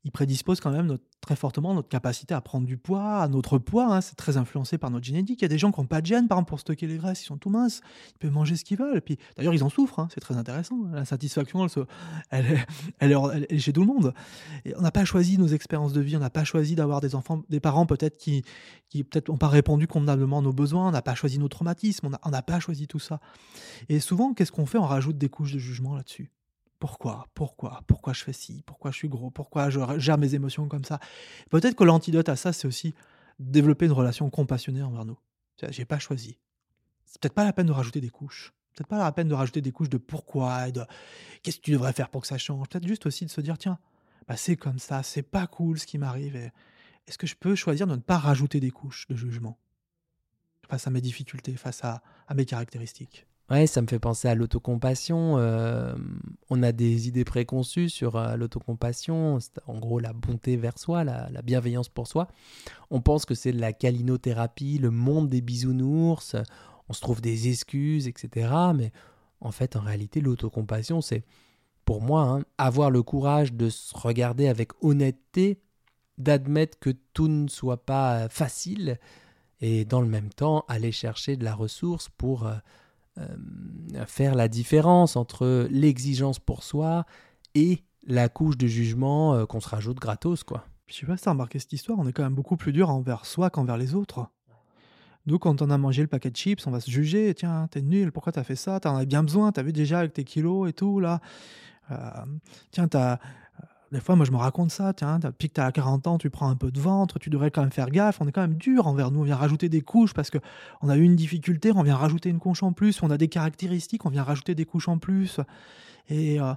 [0.04, 3.94] il prédispose quand même très fortement notre capacité à prendre du poids, à notre poids.
[3.94, 5.40] Hein, c'est très influencé par notre génétique.
[5.40, 6.96] Il y a des gens qui n'ont pas de gène, par exemple, pour stocker les
[6.96, 7.82] graisses, ils sont tout minces,
[8.14, 9.02] ils peuvent manger ce qu'ils veulent.
[9.02, 10.76] Puis, d'ailleurs, ils en souffrent, hein, c'est très intéressant.
[10.92, 11.66] La satisfaction,
[12.30, 12.64] elle,
[13.00, 14.14] est chez tout le monde.
[14.76, 17.42] On n'a pas choisi nos expériences de vie, on n'a pas choisi d'avoir des enfants,
[17.50, 18.42] des parents peut-être qui,
[18.88, 22.08] qui peut-être n'ont pas répondu convenablement à nos besoins, on n'a pas choisi nos traumatismes,
[22.24, 23.20] on n'a pas choisi tout ça.
[23.90, 24.78] Et souvent, qu'est-ce qu'on fait?
[24.78, 26.30] On rajoute des couches de jugement là-dessus.
[26.80, 30.66] Pourquoi Pourquoi Pourquoi je fais ci Pourquoi je suis gros Pourquoi je gère mes émotions
[30.66, 30.98] comme ça
[31.50, 32.94] Peut-être que l'antidote à ça, c'est aussi
[33.38, 35.18] développer une relation compassionnée envers nous.
[35.68, 36.38] J'ai pas choisi.
[37.04, 38.54] C'est peut-être pas la peine de rajouter des couches.
[38.74, 40.82] Peut-être pas la peine de rajouter des couches de pourquoi et de
[41.42, 42.66] qu'est-ce que tu devrais faire pour que ça change.
[42.68, 43.78] Peut-être juste aussi de se dire tiens,
[44.26, 46.34] bah c'est comme ça, c'est pas cool ce qui m'arrive.
[47.06, 49.58] Est-ce que je peux choisir de ne pas rajouter des couches de jugement
[50.66, 52.02] face à mes difficultés, face à
[52.34, 53.26] mes caractéristiques?
[53.50, 55.36] Ouais, ça me fait penser à l'autocompassion.
[55.38, 55.92] Euh,
[56.50, 61.42] on a des idées préconçues sur euh, l'autocompassion, en gros la bonté vers soi, la,
[61.42, 62.28] bienveillance pour soi.
[62.90, 66.36] On pense que c'est la calinothérapie, le monde des bisounours,
[66.88, 68.54] on se trouve des excuses, etc.
[68.72, 68.92] Mais
[69.40, 71.24] en fait, en réalité, l'autocompassion, c'est
[71.84, 75.60] pour moi hein, avoir le courage de se regarder avec honnêteté,
[76.18, 79.00] d'admettre que tout ne soit pas facile,
[79.60, 82.46] et dans le même temps, aller chercher de la ressource pour...
[82.46, 82.58] Euh, euh,
[84.06, 87.04] faire la différence entre l'exigence pour soi
[87.54, 90.64] et la couche de jugement euh, qu'on se rajoute gratos, quoi.
[90.86, 92.90] Je sais pas si t'as remarqué cette histoire, on est quand même beaucoup plus dur
[92.90, 94.26] envers soi qu'envers les autres.
[95.26, 97.34] Nous, quand on a mangé le paquet de chips, on va se juger.
[97.34, 98.80] Tiens, t'es nul, pourquoi t'as fait ça?
[98.80, 101.20] T'en as bien besoin, t'as vu déjà avec tes kilos et tout, là.
[101.90, 101.96] Euh,
[102.70, 103.18] tiens, t'as
[103.92, 104.92] des fois, moi, je me raconte ça.
[104.92, 107.50] Tiens, depuis que tu as 40 ans, tu prends un peu de ventre, tu devrais
[107.50, 108.20] quand même faire gaffe.
[108.20, 109.20] On est quand même dur envers nous.
[109.20, 112.38] On vient rajouter des couches parce qu'on a eu une difficulté, on vient rajouter une
[112.38, 113.02] couche en plus.
[113.02, 115.40] On a des caractéristiques, on vient rajouter des couches en plus.
[116.08, 116.54] Et euh,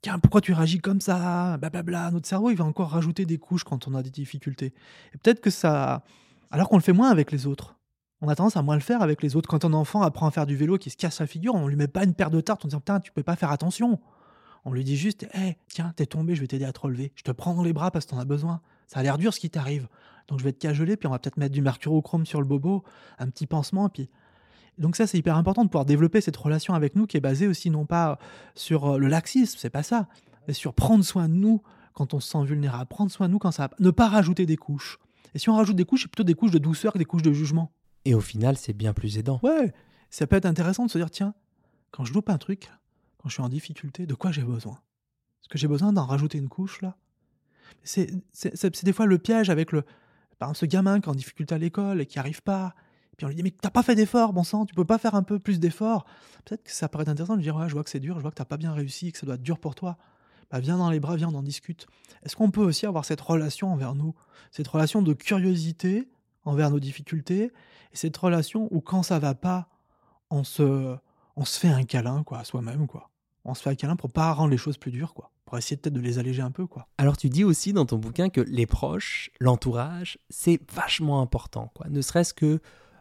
[0.00, 1.58] tiens, pourquoi tu réagis comme ça?
[1.58, 2.10] Blablabla.
[2.10, 4.72] Notre cerveau, il va encore rajouter des couches quand on a des difficultés.
[5.14, 6.02] Et peut-être que ça.
[6.50, 7.76] Alors qu'on le fait moins avec les autres.
[8.22, 9.48] On a tendance à moins le faire avec les autres.
[9.48, 11.76] Quand un enfant apprend à faire du vélo qui se casse la figure, on lui
[11.76, 14.00] met pas une paire de tartes en disant Putain, tu peux pas faire attention.
[14.64, 17.12] On lui dit juste Hé, tiens, t'es tombé, je vais t'aider à te relever.
[17.14, 18.60] Je te prends dans les bras parce que t'en as besoin.
[18.86, 19.88] Ça a l'air dur ce qui t'arrive.
[20.28, 22.84] Donc je vais te cajoler, puis on va peut-être mettre du mercurochrome sur le bobo,
[23.18, 24.08] un petit pansement, puis.
[24.78, 27.46] Donc ça, c'est hyper important de pouvoir développer cette relation avec nous qui est basée
[27.46, 28.18] aussi non pas
[28.54, 30.08] sur euh, le laxisme, c'est pas ça,
[30.48, 31.60] mais sur prendre soin de nous
[31.92, 34.56] quand on se sent vulnérable, prendre soin de nous quand ça ne pas rajouter des
[34.56, 34.98] couches.
[35.34, 37.22] Et si on rajoute des couches, c'est plutôt des couches de douceur que des couches
[37.22, 37.70] de jugement.
[38.06, 39.40] Et au final, c'est bien plus aidant.
[39.42, 39.72] Ouais,
[40.10, 41.34] ça peut être intéressant de se dire tiens,
[41.90, 42.70] quand je loupe un truc,
[43.22, 44.74] quand je suis en difficulté, de quoi j'ai besoin?
[45.40, 46.96] Est-ce que j'ai besoin d'en rajouter une couche là?
[47.84, 48.12] C'est,
[48.84, 49.82] des fois le piège avec le.
[50.38, 52.74] Par exemple, ce gamin qui est en difficulté à l'école et qui arrive pas.
[53.16, 55.14] Puis on lui dit, mais t'as pas fait d'effort, bon sang, tu peux pas faire
[55.14, 56.04] un peu plus d'effort.
[56.44, 58.30] Peut-être que ça paraît intéressant de dire, ouais, je vois que c'est dur, je vois
[58.30, 59.98] que t'as pas bien réussi, que ça doit être dur pour toi.
[60.50, 61.86] Bah, viens dans les bras, viens, on en discute.
[62.24, 64.14] Est-ce qu'on peut aussi avoir cette relation envers nous?
[64.50, 66.10] Cette relation de curiosité
[66.44, 67.44] envers nos difficultés
[67.92, 69.68] et cette relation où quand ça va pas,
[70.30, 70.96] on se,
[71.36, 72.86] on se fait un câlin quoi, à soi-même.
[72.86, 73.11] quoi
[73.44, 75.30] on se fait un câlin pour pas rendre les choses plus dures, quoi.
[75.44, 76.88] Pour essayer peut-être de les alléger un peu, quoi.
[76.98, 81.88] Alors tu dis aussi dans ton bouquin que les proches, l'entourage, c'est vachement important, quoi.
[81.88, 82.60] Ne serait-ce que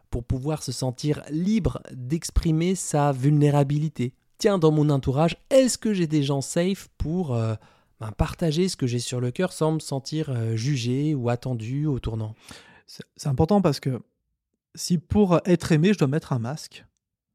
[0.09, 4.13] pour pouvoir se sentir libre d'exprimer sa vulnérabilité.
[4.37, 7.55] Tiens, dans mon entourage, est-ce que j'ai des gens safe pour euh,
[8.01, 11.85] ben, partager ce que j'ai sur le cœur sans me sentir euh, jugé ou attendu
[11.85, 12.35] au tournant?
[12.87, 14.01] C'est important parce que
[14.75, 16.85] si pour être aimé, je dois mettre un masque,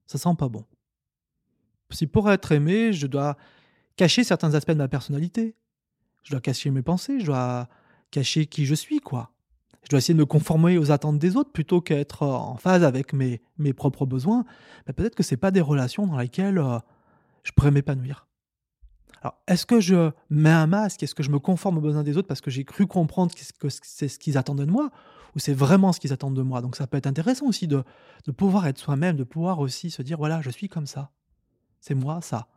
[0.07, 0.67] ça sent pas bon
[1.91, 3.37] si pour être aimé, je dois
[3.97, 5.55] cacher certains aspects de ma personnalité,
[6.23, 7.69] je dois cacher mes pensées, je dois
[8.11, 9.33] cacher qui je suis, quoi.
[9.87, 13.13] Je dois essayer de me conformer aux attentes des autres plutôt qu'être en phase avec
[13.13, 14.45] mes, mes propres besoins.
[14.87, 16.81] Mais peut-être que ce pas des relations dans lesquelles euh,
[17.45, 18.27] je pourrais m'épanouir.
[19.23, 21.05] Alors, est-ce que je mets un masque?
[21.05, 23.69] Est-ce que je me conforme aux besoins des autres parce que j'ai cru comprendre que
[23.69, 24.91] c'est ce qu'ils attendaient de moi?
[25.37, 26.63] Ou c'est vraiment ce qu'ils attendent de moi?
[26.63, 27.85] Donc, ça peut être intéressant aussi de,
[28.27, 31.13] de pouvoir être soi-même, de pouvoir aussi se dire voilà, je suis comme ça.
[31.87, 32.49] C'est moi, ça.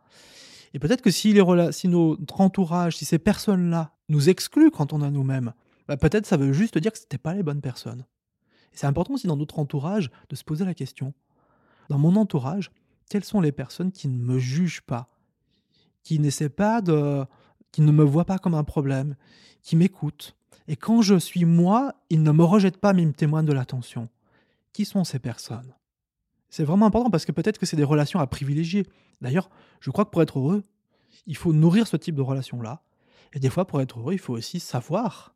[0.74, 5.02] Et peut-être que si, les si notre entourage, si ces personnes-là nous excluent quand on
[5.02, 5.52] a nous-mêmes,
[5.86, 8.04] bah, peut-être ça veut juste dire que ce n'étaient pas les bonnes personnes.
[8.72, 11.14] C'est important aussi dans notre entourage de se poser la question.
[11.90, 12.72] Dans mon entourage,
[13.08, 15.08] quelles sont les personnes qui ne me jugent pas,
[16.02, 17.24] qui n'essaient pas de,
[17.70, 19.14] qui ne me voient pas comme un problème,
[19.62, 20.34] qui m'écoutent?
[20.66, 23.52] Et quand je suis moi, ils ne me rejettent pas, mais ils me témoignent de
[23.52, 24.08] l'attention.
[24.72, 25.72] Qui sont ces personnes?
[26.50, 28.86] C'est vraiment important parce que peut-être que c'est des relations à privilégier.
[29.20, 29.48] D'ailleurs,
[29.80, 30.62] je crois que pour être heureux,
[31.26, 32.82] il faut nourrir ce type de relations-là.
[33.32, 35.34] Et des fois, pour être heureux, il faut aussi savoir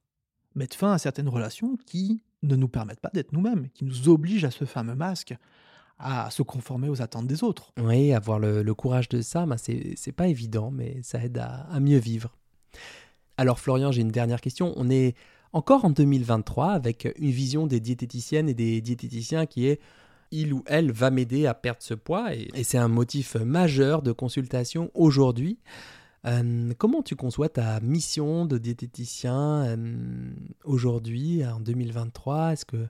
[0.55, 4.45] mettre fin à certaines relations qui ne nous permettent pas d'être nous-mêmes, qui nous obligent
[4.45, 5.35] à ce fameux masque,
[5.99, 7.73] à se conformer aux attentes des autres.
[7.79, 11.99] Oui, avoir le, courage de ça, ben c'est pas évident, mais ça aide à, mieux
[11.99, 12.37] vivre.
[13.37, 14.73] Alors Florian, j'ai une dernière question.
[14.77, 15.15] On est
[15.53, 19.81] encore en 2023 avec une vision des diététiciennes et des diététiciens qui est
[20.35, 24.13] il ou elle va m'aider à perdre ce poids et, c'est un motif majeur de
[24.13, 25.59] consultation aujourd'hui.
[26.27, 30.33] Euh, comment tu conçois ta mission de diététicien euh,
[30.65, 32.89] aujourd'hui, en 2023 Est-ce que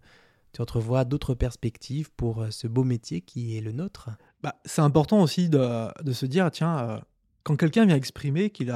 [0.52, 4.10] tu entrevois d'autres perspectives pour euh, ce beau métier qui est le nôtre?
[4.42, 7.02] Bah, C'est important aussi de, se dire, tiens,
[7.42, 8.74] quand quelqu'un vient exprimer qu'il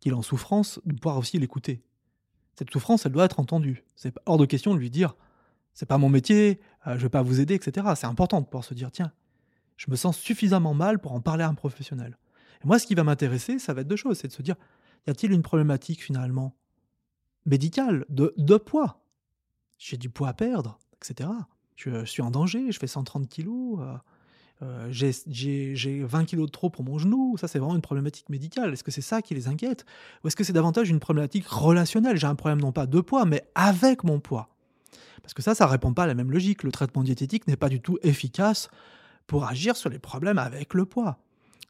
[0.00, 1.82] qu'il est en souffrance, de pouvoir aussi l'écouter.
[2.56, 3.84] Cette souffrance, elle doit être entendue.
[3.96, 5.16] C'est hors de question de lui dire,
[5.74, 6.60] c'est pas mon métier,
[6.96, 7.86] je vais pas vous aider, etc.
[7.96, 9.12] C'est important de pouvoir se dire, tiens,
[9.76, 12.18] je me sens suffisamment mal pour en parler à un professionnel.
[12.62, 14.18] Et moi, ce qui va m'intéresser, ça va être deux choses.
[14.18, 14.56] C'est de se dire,
[15.06, 16.56] y a-t-il une problématique finalement
[17.46, 19.04] médicale, de, de poids?
[19.78, 21.30] J'ai du poids à perdre, etc.
[21.76, 23.94] Je, suis en danger, je fais 130 kilos, euh,
[24.62, 27.36] euh, j'ai 20 kilos de trop pour mon genou.
[27.38, 28.72] Ça, c'est vraiment une problématique médicale.
[28.72, 29.86] Est-ce que c'est ça qui les inquiète?
[30.24, 32.16] Ou est-ce que c'est davantage une problématique relationnelle?
[32.16, 34.48] J'ai un problème non pas de poids, mais avec mon poids.
[35.22, 36.62] Parce que ça, ça ne répond pas à la même logique.
[36.62, 38.68] Le traitement diététique n'est pas du tout efficace
[39.26, 41.18] pour agir sur les problèmes avec le poids.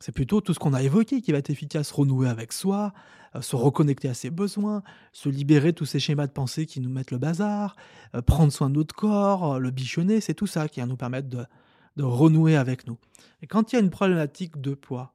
[0.00, 2.92] C'est plutôt tout ce qu'on a évoqué qui va être efficace, renouer avec soi,
[3.34, 6.80] euh, se reconnecter à ses besoins, se libérer de tous ces schémas de pensée qui
[6.80, 7.74] nous mettent le bazar,
[8.14, 10.96] euh, prendre soin de notre corps, euh, le bichonner, c'est tout ça qui va nous
[10.96, 11.44] permettre de,
[11.96, 12.96] de renouer avec nous.
[13.42, 15.14] Et quand il y a une problématique de poids,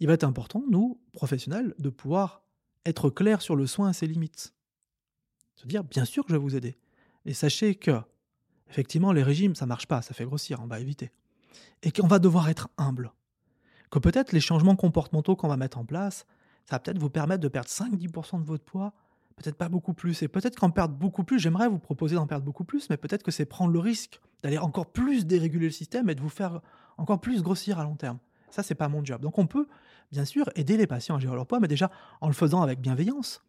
[0.00, 2.42] il va être important, nous, professionnels, de pouvoir
[2.86, 4.54] être clair sur le soin et ses limites.
[5.56, 6.76] Se dire, bien sûr que je vais vous aider.
[7.24, 8.00] Et sachez que,
[8.68, 11.10] effectivement, les régimes, ça marche pas, ça fait grossir, on va éviter.
[11.82, 13.12] Et qu'on va devoir être humble
[13.90, 16.26] que peut-être les changements comportementaux qu'on va mettre en place,
[16.64, 18.94] ça va peut-être vous permettre de perdre 5-10% de votre poids,
[19.36, 20.22] peut-être pas beaucoup plus.
[20.22, 23.22] Et peut-être qu'en perdre beaucoup plus, j'aimerais vous proposer d'en perdre beaucoup plus, mais peut-être
[23.22, 26.60] que c'est prendre le risque d'aller encore plus déréguler le système et de vous faire
[26.96, 28.18] encore plus grossir à long terme.
[28.50, 29.20] Ça, c'est pas mon job.
[29.20, 29.66] Donc on peut,
[30.10, 32.80] bien sûr, aider les patients à gérer leur poids, mais déjà en le faisant avec
[32.80, 33.42] bienveillance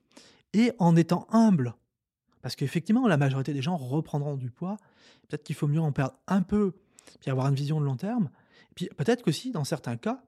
[0.54, 1.74] et en étant humble.
[2.44, 4.78] Parce qu'effectivement, la majorité des gens reprendront du poids.
[5.28, 6.74] Peut-être qu'il faut mieux en perdre un peu,
[7.22, 8.30] puis avoir une vision de long terme.
[8.76, 10.22] Puis peut-être que si, dans certains cas,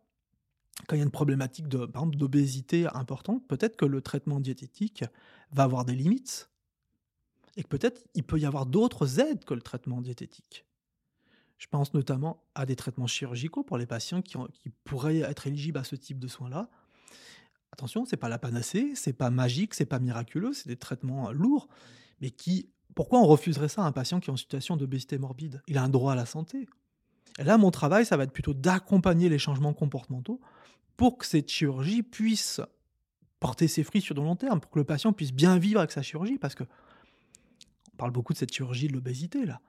[0.88, 5.04] quand il y a une problématique d'obésité importante, peut-être que le traitement diététique
[5.52, 6.50] va avoir des limites
[7.58, 10.66] et que peut-être il peut y avoir d'autres aides que le traitement diététique.
[11.58, 15.80] Je pense notamment à des traitements chirurgicaux pour les patients qui, qui pourraient être éligibles
[15.80, 16.70] à ce type de soins-là.
[17.72, 21.68] Attention, c'est pas la panacée, c'est pas magique, c'est pas miraculeux, c'est des traitements lourds,
[22.26, 25.62] mais qui pourquoi on refuserait ça à un patient qui est en situation d'obésité morbide?
[25.68, 26.68] Il a un droit à la santé.
[27.38, 30.40] Et là, mon travail, ça va être plutôt d'accompagner les changements comportementaux
[30.98, 32.62] pour que cette chirurgie puisse
[33.40, 35.92] porter ses fruits sur le long terme, pour que le patient puisse bien vivre avec
[35.92, 36.64] sa chirurgie, parce que
[37.94, 39.62] on parle beaucoup de cette chirurgie de l'obésité, là.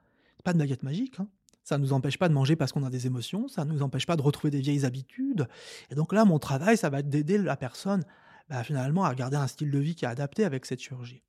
[0.43, 1.29] Pas de baguette magique, hein.
[1.63, 3.83] Ça ne nous empêche pas de manger parce qu'on a des émotions, ça ne nous
[3.83, 5.49] empêche pas de retrouver des vieilles habitudes.
[5.91, 8.05] Et donc là, mon travail, ça va être d'aider la personne
[8.49, 11.26] bah, finalement à garder un style de vie qui est adapté avec cette chirurgie.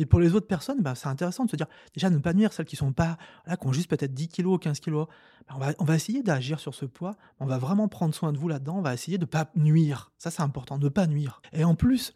[0.00, 2.54] Et pour les autres personnes, bah, c'est intéressant de se dire, déjà, ne pas nuire,
[2.54, 5.06] celles qui sont pas, là, qui ont juste peut-être 10 kilos ou 15 kilos.
[5.46, 8.32] Bah, on, va, on va essayer d'agir sur ce poids, on va vraiment prendre soin
[8.32, 10.10] de vous là-dedans, on va essayer de ne pas nuire.
[10.16, 11.42] Ça, c'est important, de ne pas nuire.
[11.52, 12.14] Et en plus,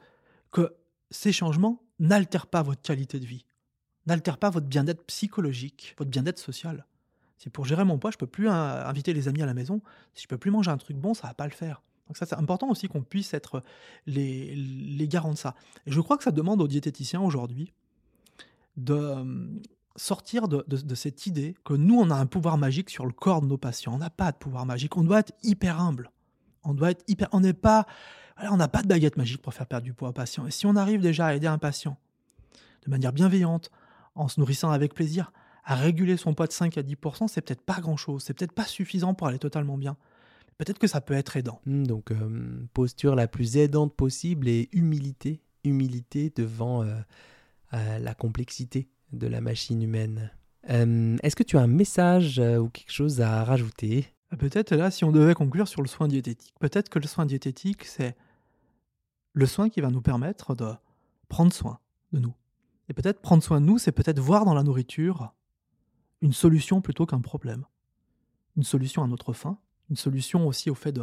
[0.50, 0.74] que
[1.10, 3.44] ces changements n'altèrent pas votre qualité de vie,
[4.06, 6.86] n'altèrent pas votre bien-être psychologique, votre bien-être social.
[7.36, 9.82] Si pour gérer mon poids, je peux plus inviter les amis à la maison,
[10.14, 11.82] si je peux plus manger un truc bon, ça va pas le faire.
[12.06, 13.62] Donc ça, c'est important aussi qu'on puisse être
[14.06, 15.54] les, les garants de ça.
[15.86, 17.72] Et je crois que ça demande aux diététiciens aujourd'hui
[18.76, 19.60] de
[19.96, 23.46] sortir de, cette idée que nous, on a un pouvoir magique sur le corps de
[23.46, 23.94] nos patients.
[23.94, 24.96] On n'a pas de pouvoir magique.
[24.96, 26.10] On doit être hyper humble.
[26.64, 27.28] On doit être hyper.
[27.32, 27.86] On n'est pas.
[28.42, 30.46] on n'a pas de baguette magique pour faire perdre du poids aux patients.
[30.46, 31.96] Et si on arrive déjà à aider un patient
[32.84, 33.70] de manière bienveillante,
[34.14, 35.32] en se nourrissant avec plaisir,
[35.64, 38.22] à réguler son poids de 5 à 10%, c'est peut-être pas grand-chose.
[38.22, 39.96] C'est peut-être pas suffisant pour aller totalement bien
[40.58, 41.60] peut-être que ça peut être aidant.
[41.66, 46.94] Hmm, donc, euh, posture la plus aidante possible et humilité, humilité devant euh,
[47.72, 50.30] euh, la complexité de la machine humaine.
[50.66, 54.06] Est-ce que tu as un message ou quelque chose à rajouter?
[54.38, 57.84] Peut-être là, si on devait conclure sur le soin diététique, peut-être que le soin diététique,
[57.84, 58.16] c'est
[59.34, 60.72] le soin qui va nous permettre de
[61.28, 61.80] prendre soin
[62.12, 62.34] de nous.
[62.88, 65.34] Et peut-être prendre soin de nous, c'est peut-être voir dans la nourriture
[66.22, 67.66] une solution plutôt qu'un problème.
[68.56, 69.58] Une solution à notre faim,
[69.90, 71.02] une solution aussi au fait de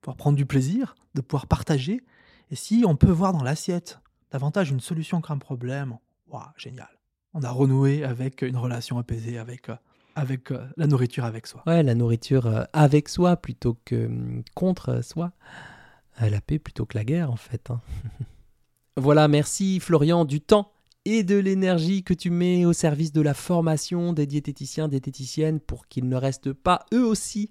[0.00, 2.04] pouvoir prendre du plaisir, de pouvoir partager.
[2.50, 4.00] Et si on peut voir dans l'assiette
[4.30, 6.88] davantage une solution qu'un problème, waouh, génial.
[7.34, 9.76] On a renoué avec une relation apaisée avec, euh,
[10.14, 11.62] avec euh, la nourriture avec soi.
[11.66, 15.32] Ouais, la nourriture euh, avec soi plutôt que hum, contre soi.
[16.20, 17.70] La paix plutôt que la guerre en fait.
[17.70, 17.80] Hein.
[18.96, 20.72] voilà, merci Florian du temps
[21.04, 25.86] et de l'énergie que tu mets au service de la formation des diététiciens, diététiciennes pour
[25.86, 27.50] qu'ils ne restent pas eux aussi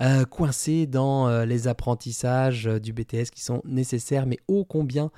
[0.00, 5.10] euh, coincés dans euh, les apprentissages euh, du BTS qui sont nécessaires mais ô combien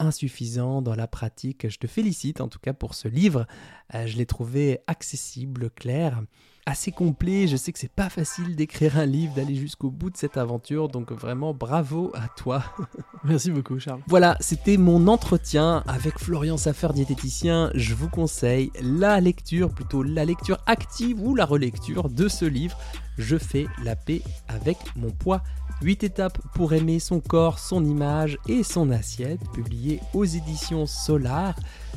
[0.00, 1.68] insuffisants dans la pratique.
[1.68, 3.46] Je te félicite en tout cas pour ce livre.
[3.92, 6.20] je l'ai trouvé accessible, clair
[6.66, 7.46] assez complet.
[7.46, 10.88] Je sais que c'est pas facile d'écrire un livre, d'aller jusqu'au bout de cette aventure,
[10.88, 12.62] donc vraiment bravo à toi.
[13.24, 14.00] Merci beaucoup, Charles.
[14.06, 17.70] Voilà, c'était mon entretien avec Florian Saffer, diététicien.
[17.74, 22.76] Je vous conseille la lecture, plutôt la lecture active ou la relecture de ce livre.
[23.20, 25.42] Je fais la paix avec mon poids.
[25.82, 31.54] 8 étapes pour aimer son corps, son image et son assiette, publié aux éditions Solar.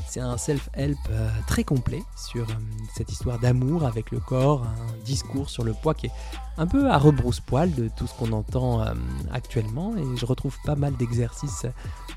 [0.08, 2.54] C'est un self-help euh, très complet sur euh,
[2.96, 6.12] cette histoire d'amour avec le corps, un discours sur le poids qui est
[6.58, 8.94] un peu à rebrousse-poil de tout ce qu'on entend euh,
[9.32, 11.66] actuellement et je retrouve pas mal d'exercices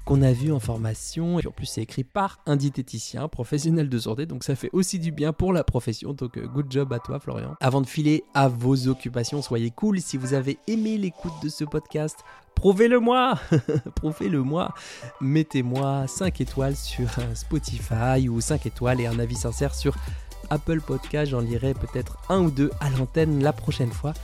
[0.07, 3.99] qu'on a vus en formation et en plus c'est écrit par un diététicien professionnel de
[3.99, 7.19] santé donc ça fait aussi du bien pour la profession donc good job à toi
[7.19, 7.55] Florian.
[7.61, 11.64] Avant de filer à vos occupations, soyez cool si vous avez aimé l'écoute de ce
[11.64, 12.21] podcast,
[12.55, 13.38] prouvez-le-moi
[13.97, 14.73] Prouvez-le-moi
[15.21, 19.97] Mettez-moi 5 étoiles sur euh, Spotify ou 5 étoiles et un avis sincère sur
[20.51, 21.33] Apple Podcast.
[21.33, 24.14] J'en lirai peut-être un ou deux à l'antenne la prochaine fois.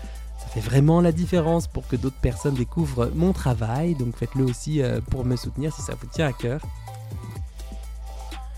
[0.53, 3.95] Fait vraiment la différence pour que d'autres personnes découvrent mon travail.
[3.95, 6.61] Donc faites-le aussi euh, pour me soutenir si ça vous tient à cœur.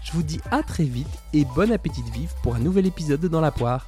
[0.03, 3.21] Je vous dis à très vite et bon appétit de vivre pour un nouvel épisode
[3.21, 3.87] de Dans la poire.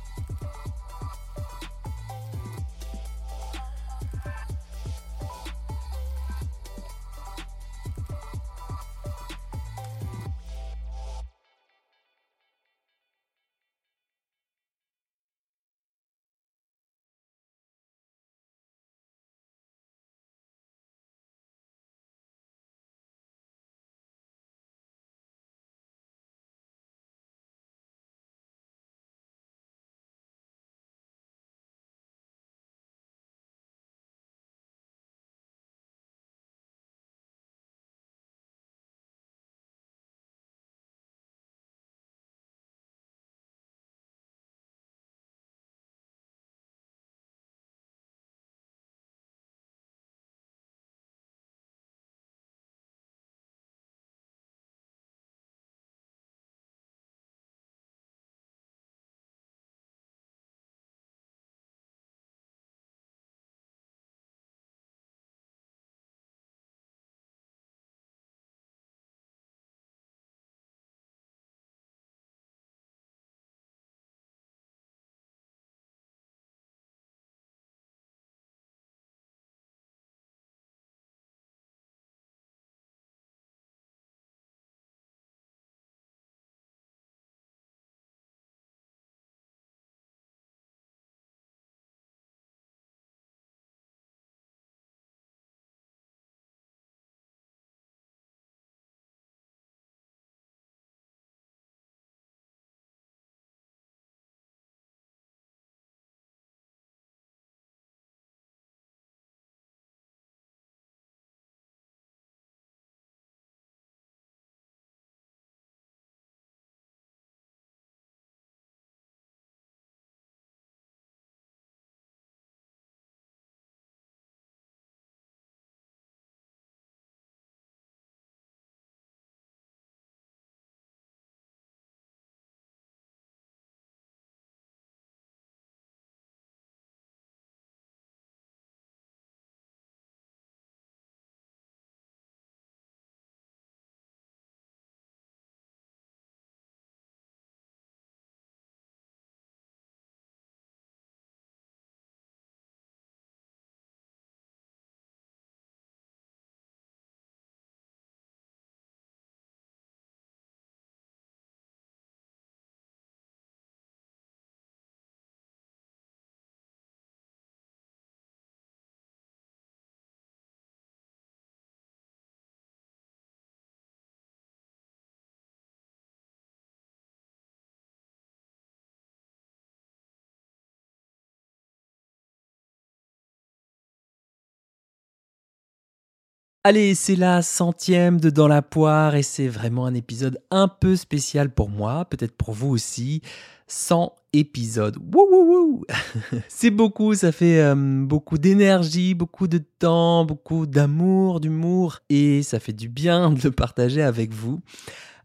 [186.69, 190.97] Allez, c'est la centième de Dans la poire et c'est vraiment un épisode un peu
[190.97, 193.23] spécial pour moi, peut-être pour vous aussi.
[193.69, 194.97] 100 épisodes.
[196.49, 202.61] C'est beaucoup, ça fait euh, beaucoup d'énergie, beaucoup de temps, beaucoup d'amour, d'humour et ça
[202.61, 204.61] fait du bien de le partager avec vous.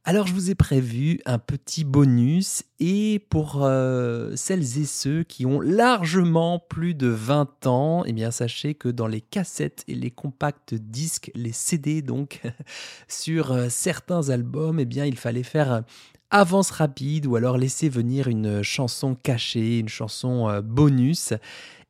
[0.04, 5.46] Alors je vous ai prévu un petit bonus et pour euh, celles et ceux qui
[5.46, 10.10] ont largement plus de 20 ans, eh bien sachez que dans les cassettes et les
[10.10, 12.42] compacts disques, les CD donc,
[13.08, 15.84] sur euh, certains albums, eh bien il fallait faire
[16.32, 21.34] avance rapide ou alors laisser venir une chanson cachée, une chanson euh, bonus.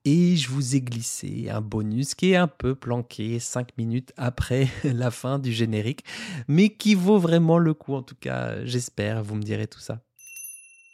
[0.03, 4.67] Et je vous ai glissé un bonus qui est un peu planqué 5 minutes après
[4.83, 6.03] la fin du générique,
[6.47, 9.99] mais qui vaut vraiment le coup en tout cas, j'espère, vous me direz tout ça.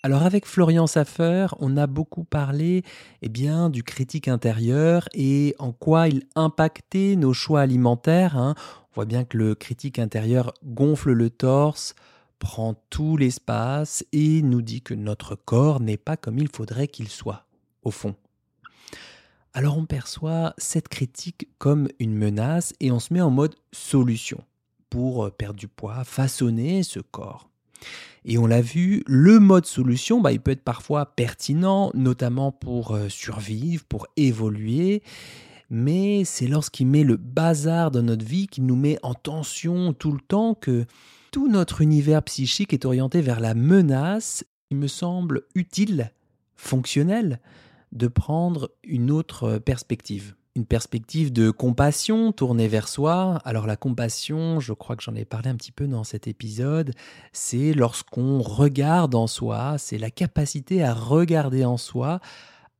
[0.03, 2.83] Alors avec Florian Saffer, on a beaucoup parlé
[3.21, 8.37] eh bien, du critique intérieur et en quoi il impactait nos choix alimentaires.
[8.37, 8.55] Hein.
[8.91, 11.95] On voit bien que le critique intérieur gonfle le torse,
[12.39, 17.07] prend tout l'espace et nous dit que notre corps n'est pas comme il faudrait qu'il
[17.07, 17.45] soit,
[17.83, 18.15] au fond
[19.57, 24.43] alors on perçoit cette critique comme une menace et on se met en mode solution
[24.91, 27.49] pour euh, perdre du poids, façonner ce corps.
[28.23, 32.91] Et on l'a vu, le mode solution, bah, il peut être parfois pertinent, notamment pour
[32.91, 35.01] euh, survivre, pour évoluer,
[35.71, 40.11] mais c'est lorsqu'il met le bazar dans notre vie, qu'il nous met en tension tout
[40.11, 40.85] le temps, que
[41.31, 44.45] tout notre univers psychique est orienté vers la menace.
[44.69, 46.11] Il me semble utile,
[46.55, 47.39] fonctionnel,
[47.91, 50.35] de prendre une autre perspective.
[50.55, 53.39] Une perspective de compassion tournée vers soi.
[53.45, 56.93] Alors la compassion, je crois que j'en ai parlé un petit peu dans cet épisode,
[57.31, 62.19] c'est lorsqu'on regarde en soi, c'est la capacité à regarder en soi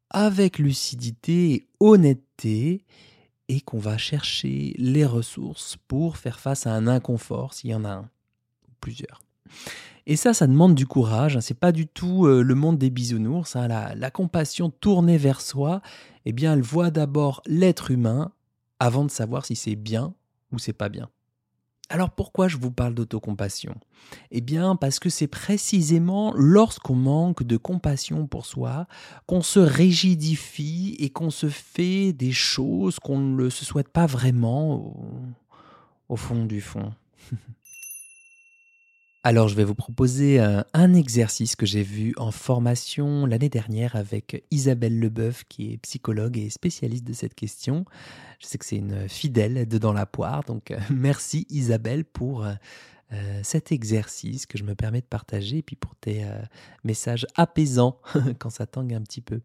[0.10, 2.86] avec lucidité et honnêteté
[3.50, 7.86] et qu'on va chercher les ressources pour faire face à un inconfort s'il y en
[7.86, 8.10] a un
[8.68, 9.22] ou plusieurs.
[10.10, 11.36] Et ça, ça demande du courage.
[11.36, 11.42] Hein.
[11.42, 13.58] C'est pas du tout euh, le monde des bisounours.
[13.58, 13.68] Hein.
[13.68, 15.82] La, compassion tournée vers soi,
[16.26, 18.32] eh bien, elle voit d'abord l'être humain
[18.80, 20.14] avant de savoir si c'est bien
[20.54, 21.10] ou c'est pas bien.
[21.90, 23.76] Alors pourquoi je vous parle d'autocompassion?
[24.32, 28.88] Eh bien parce que c'est précisément lorsqu'on manque de compassion pour soi
[29.26, 34.98] qu'on se rigidifie et qu'on se fait des choses qu'on ne se souhaite pas vraiment
[36.10, 36.92] au fond du fond.
[39.28, 44.46] Alors, je vais vous proposer un, exercice que j'ai vu en formation l'année dernière avec
[44.52, 47.84] Isabelle Leboeuf, qui est psychologue et spécialiste de cette question.
[48.40, 52.46] Je sais que c'est une fidèle de Dans la poire, donc euh, merci Isabelle pour
[52.46, 52.54] euh,
[53.44, 56.42] cet exercice que je me permets de partager et puis pour tes euh,
[56.86, 58.00] messages apaisants
[58.40, 59.42] quand ça tangue un petit peu.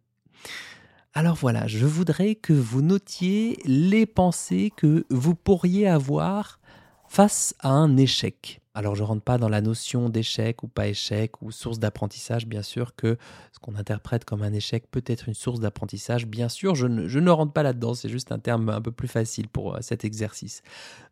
[1.12, 6.60] Alors voilà, je voudrais que vous notiez les pensées que vous pourriez avoir
[7.08, 8.61] face à un échec.
[8.74, 12.46] Alors je ne rentre pas dans la notion d'échec ou pas échec ou source d'apprentissage,
[12.46, 13.18] bien sûr que
[13.52, 17.30] ce qu'on interprète comme un échec peut être une source d'apprentissage, bien sûr je ne,
[17.30, 20.62] rentre pas là-dedans, c'est juste un terme un peu plus facile pour euh, cet exercice.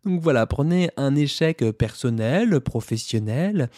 [0.07, 3.69] Donc voilà, prenez un échec personnel, professionnel,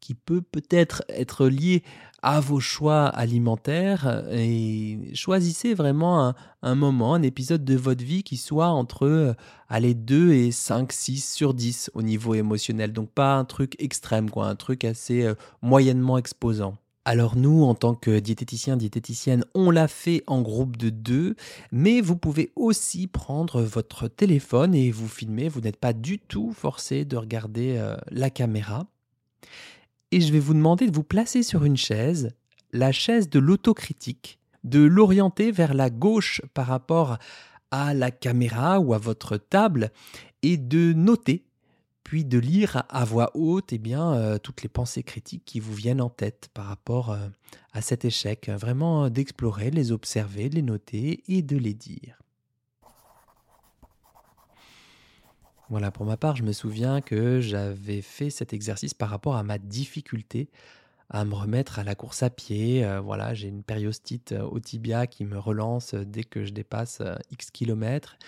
[0.00, 1.82] qui peut peut-être être lié
[2.22, 8.36] à vos choix alimentaires et choisissez vraiment un, moment, un épisode de votre vie qui
[8.36, 9.34] soit entre euh,
[9.68, 12.92] allez, 2 et 5, 6 sur 10 au niveau émotionnel.
[12.92, 16.76] Donc pas un truc extrême, quoi, un truc assez euh, moyennement exposant.
[17.04, 21.36] Alors nous, en tant que diététicien, diététicienne, on l'a fait en groupe de deux,
[21.72, 25.48] mais vous pouvez aussi prendre votre téléphone et vous filmer.
[25.48, 28.86] Vous n'êtes pas du tout forcé de regarder euh, la caméra
[30.10, 32.30] et je vais vous demander de vous placer sur une chaise,
[32.72, 37.18] la chaise de l'autocritique, de l'orienter vers la gauche par rapport
[37.70, 39.90] à la caméra ou à votre table
[40.42, 41.44] et de noter,
[42.02, 45.74] puis de lire à voix haute eh bien, euh, toutes les pensées critiques qui vous
[45.74, 47.28] viennent en tête par rapport euh,
[47.72, 48.48] à cet échec.
[48.48, 52.18] Vraiment euh, d'explorer, de les observer, les noter et de les dire.
[55.70, 59.42] Voilà, pour ma part, je me souviens que j'avais fait cet exercice par rapport à
[59.42, 60.48] ma difficulté
[61.10, 62.84] à me remettre à la course à pied.
[62.84, 66.52] Euh, voilà, j'ai une périostite euh, au tibia qui me relance euh, dès que je
[66.52, 68.18] dépasse X kilomètres.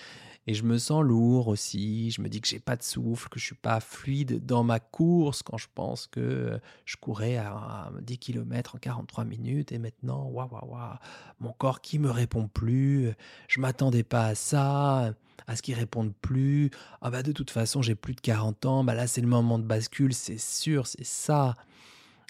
[0.51, 2.11] Et je me sens lourd aussi.
[2.11, 4.81] Je me dis que j'ai pas de souffle, que je suis pas fluide dans ma
[4.81, 9.71] course quand je pense que je courais à 10 km en 43 minutes.
[9.71, 10.97] Et maintenant, waouh, waouh, waouh,
[11.39, 13.13] mon corps qui me répond plus.
[13.47, 15.15] Je m'attendais pas à ça
[15.47, 16.71] à ce qu'ils répondent plus.
[17.01, 19.57] Ah bah de toute façon, j'ai plus de 40 ans, bah là c'est le moment
[19.57, 21.55] de bascule, c'est sûr, c'est ça.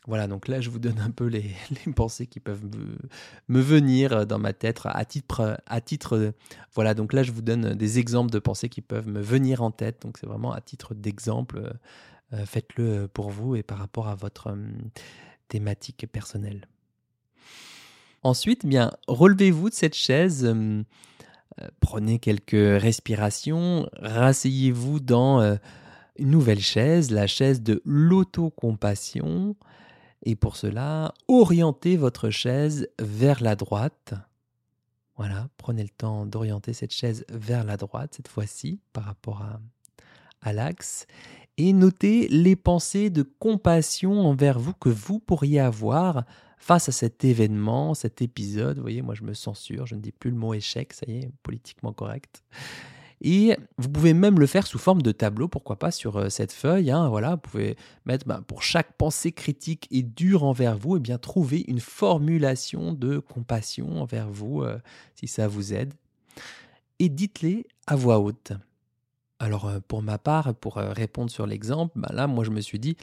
[0.06, 1.54] Voilà, donc là, je vous donne un peu les,
[1.94, 2.64] pensées qui peuvent
[3.48, 6.32] me, venir dans ma tête à titre, à titre.
[6.74, 9.70] Voilà, donc là, je vous donne des exemples de pensées qui peuvent me venir en
[9.70, 10.02] tête.
[10.02, 11.72] Donc c'est vraiment à titre d'exemple.
[12.32, 14.72] Euh, faites-le pour vous et par rapport à votre hum,
[15.48, 16.68] thématique personnelle.
[18.22, 20.44] Ensuite, bien, relevez-vous de cette chaise.
[20.44, 20.84] Hum,
[21.60, 25.56] euh, prenez quelques respirations, rasseyez-vous dans euh,
[26.16, 29.56] une nouvelle chaise, la chaise de l'autocompassion.
[30.22, 34.14] Et pour cela, orientez votre chaise vers la droite.
[35.16, 39.42] Voilà, prenez le temps d'orienter cette chaise vers la droite cette fois-ci par rapport
[40.42, 41.06] à, l'axe.
[41.58, 46.24] Et notez les pensées de compassion envers vous que vous pourriez avoir
[46.56, 48.76] face à cet événement, cet épisode.
[48.76, 51.18] Vous voyez, moi je me censure, je ne dis plus le mot échec, ça y
[51.18, 52.42] est, politiquement correct.
[53.22, 56.52] Et vous pouvez même le faire sous forme de tableau, pourquoi pas sur euh, cette
[56.52, 56.90] feuille.
[56.90, 60.98] Hein, voilà, vous pouvez mettre ben, pour chaque pensée critique et dure envers vous, et
[60.98, 64.78] eh bien trouver une formulation de compassion envers vous, euh,
[65.14, 65.92] si ça vous aide.
[66.98, 68.52] Et dites-les à voix haute.
[69.38, 72.78] Alors euh, pour ma part, pour répondre sur l'exemple, ben là moi je me suis
[72.78, 72.96] dit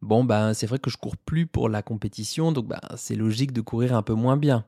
[0.00, 3.52] bon ben c'est vrai que je cours plus pour la compétition, donc ben, c'est logique
[3.52, 4.64] de courir un peu moins bien.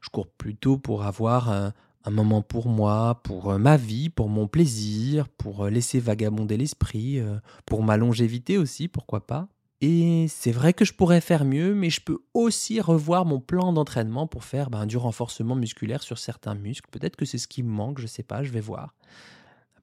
[0.00, 1.72] Je cours plutôt pour avoir
[2.04, 6.56] un moment pour moi, pour euh, ma vie, pour mon plaisir, pour euh, laisser vagabonder
[6.56, 9.48] l'esprit, euh, pour ma longévité aussi, pourquoi pas.
[9.80, 13.72] Et c'est vrai que je pourrais faire mieux, mais je peux aussi revoir mon plan
[13.72, 16.88] d'entraînement pour faire ben, du renforcement musculaire sur certains muscles.
[16.90, 18.94] Peut-être que c'est ce qui me manque, je sais pas, je vais voir.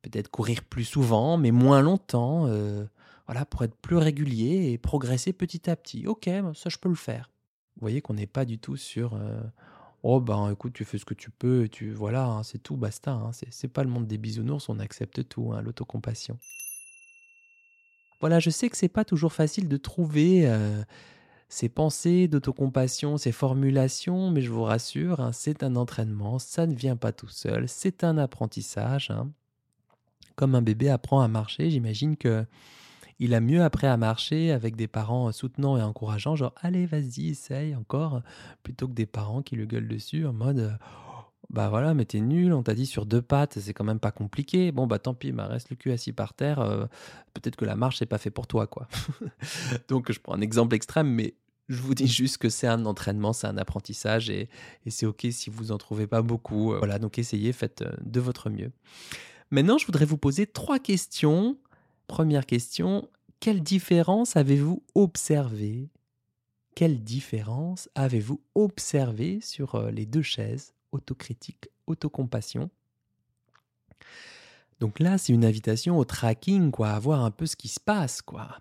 [0.02, 2.48] Peut-être courir plus souvent, mais moins longtemps,
[3.28, 6.08] voilà, pour être plus régulier et progresser petit à petit.
[6.08, 7.30] Ok, ben, ça je peux le faire.
[7.76, 9.16] Vous voyez qu'on n'est pas du tout sur
[10.04, 12.76] Oh ben écoute, tu fais ce que tu peux, et tu voilà, hein, c'est tout,
[12.76, 13.12] basta.
[13.12, 16.38] Hein, c'est pas le monde des bisounours, on accepte tout, hein, l'autocompassion.
[18.20, 20.84] Voilà, je sais que c'est pas toujours facile de trouver euh,
[21.50, 26.96] ces pensées d'autocompassion, ces formulations, mais je vous rassure, c'est un entraînement, ça ne vient
[26.96, 29.12] pas tout seul, c'est un apprentissage.
[30.36, 32.46] Comme un bébé apprend à marcher, j'imagine que
[33.20, 37.30] il a mieux appris à marcher avec des parents soutenants et encourageants, genre allez, vas-y,
[37.30, 38.22] essaye encore,
[38.64, 40.78] plutôt que des parents qui le gueulent dessus en mode
[41.52, 44.12] bah voilà, mais t'es nul, on t'a dit sur deux pattes, c'est quand même pas
[44.12, 44.72] compliqué.
[44.72, 46.86] Bon bah tant pis, bah, reste le cul assis par terre, euh,
[47.34, 48.88] peut-être que la marche c'est pas fait pour toi quoi.
[49.90, 51.36] Donc je prends un exemple extrême, mais
[51.68, 54.50] je vous dis juste que c'est un entraînement, c'est un apprentissage et,
[54.88, 56.74] c'est ok si vous en trouvez pas beaucoup.
[56.78, 58.72] Voilà, donc essayez, faites euh, de votre mieux.
[59.52, 61.58] Maintenant, je voudrais vous poser trois questions
[62.12, 63.08] Première question,
[63.40, 65.88] quelle différence avez-vous observé
[66.76, 72.70] Quelle différence avez-vous observé sur euh, les deux chaises, autocritique, autocompassion?
[74.82, 77.80] Donc là, c'est une invitation au tracking, quoi, à voir un peu ce qui se
[77.80, 78.58] passe, quoi.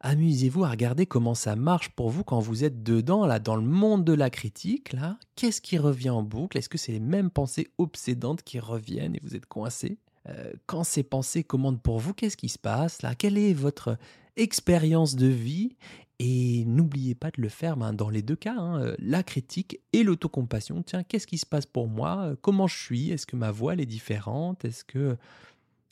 [0.00, 3.62] Amusez-vous à regarder comment ça marche pour vous quand vous êtes dedans, là, dans le
[3.62, 5.20] monde de la critique, là.
[5.36, 6.58] Qu'est-ce qui revient en boucle?
[6.58, 9.98] Est-ce que c'est les mêmes pensées obsédantes qui reviennent et vous êtes coincé?
[10.28, 13.14] Euh, quand ces pensées commandent pour vous, qu'est-ce qui se passe là?
[13.14, 13.98] Quelle est votre
[14.36, 15.76] expérience de vie?
[16.20, 19.80] Et n'oubliez pas de le faire ben, dans les deux cas, hein, euh, la critique
[19.92, 20.82] et l'autocompassion.
[20.82, 22.34] Tiens, qu'est-ce qui se passe pour moi?
[22.42, 23.10] Comment je suis?
[23.10, 24.64] Est-ce que ma voix est différente?
[24.64, 25.16] Est-ce que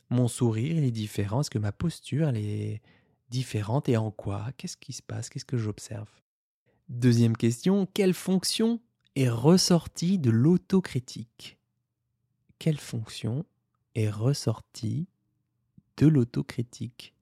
[0.09, 1.41] mon sourire est différent?
[1.41, 2.81] Est-ce que ma posture est
[3.29, 3.87] différente?
[3.87, 4.47] Et en quoi?
[4.57, 5.29] Qu'est-ce qui se passe?
[5.29, 6.09] Qu'est-ce que j'observe?
[6.89, 8.81] Deuxième question, quelle fonction
[9.15, 11.57] est ressortie de l'autocritique?
[12.59, 13.45] Quelle fonction
[13.97, 15.07] est ressorti
[15.97, 17.13] de l'autocritique.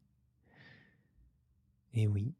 [1.93, 2.33] Et oui,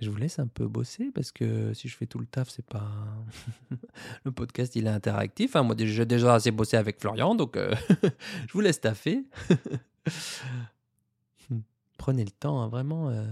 [0.00, 2.66] je vous laisse un peu bosser parce que si je fais tout le taf, c'est
[2.66, 2.90] pas.
[4.24, 5.54] le podcast, il est interactif.
[5.54, 5.62] Hein.
[5.62, 7.72] Moi, j'ai déjà assez bossé avec Florian, donc euh,
[8.48, 9.24] je vous laisse taffer.
[11.96, 13.10] Prenez le temps, hein, vraiment.
[13.10, 13.24] Euh,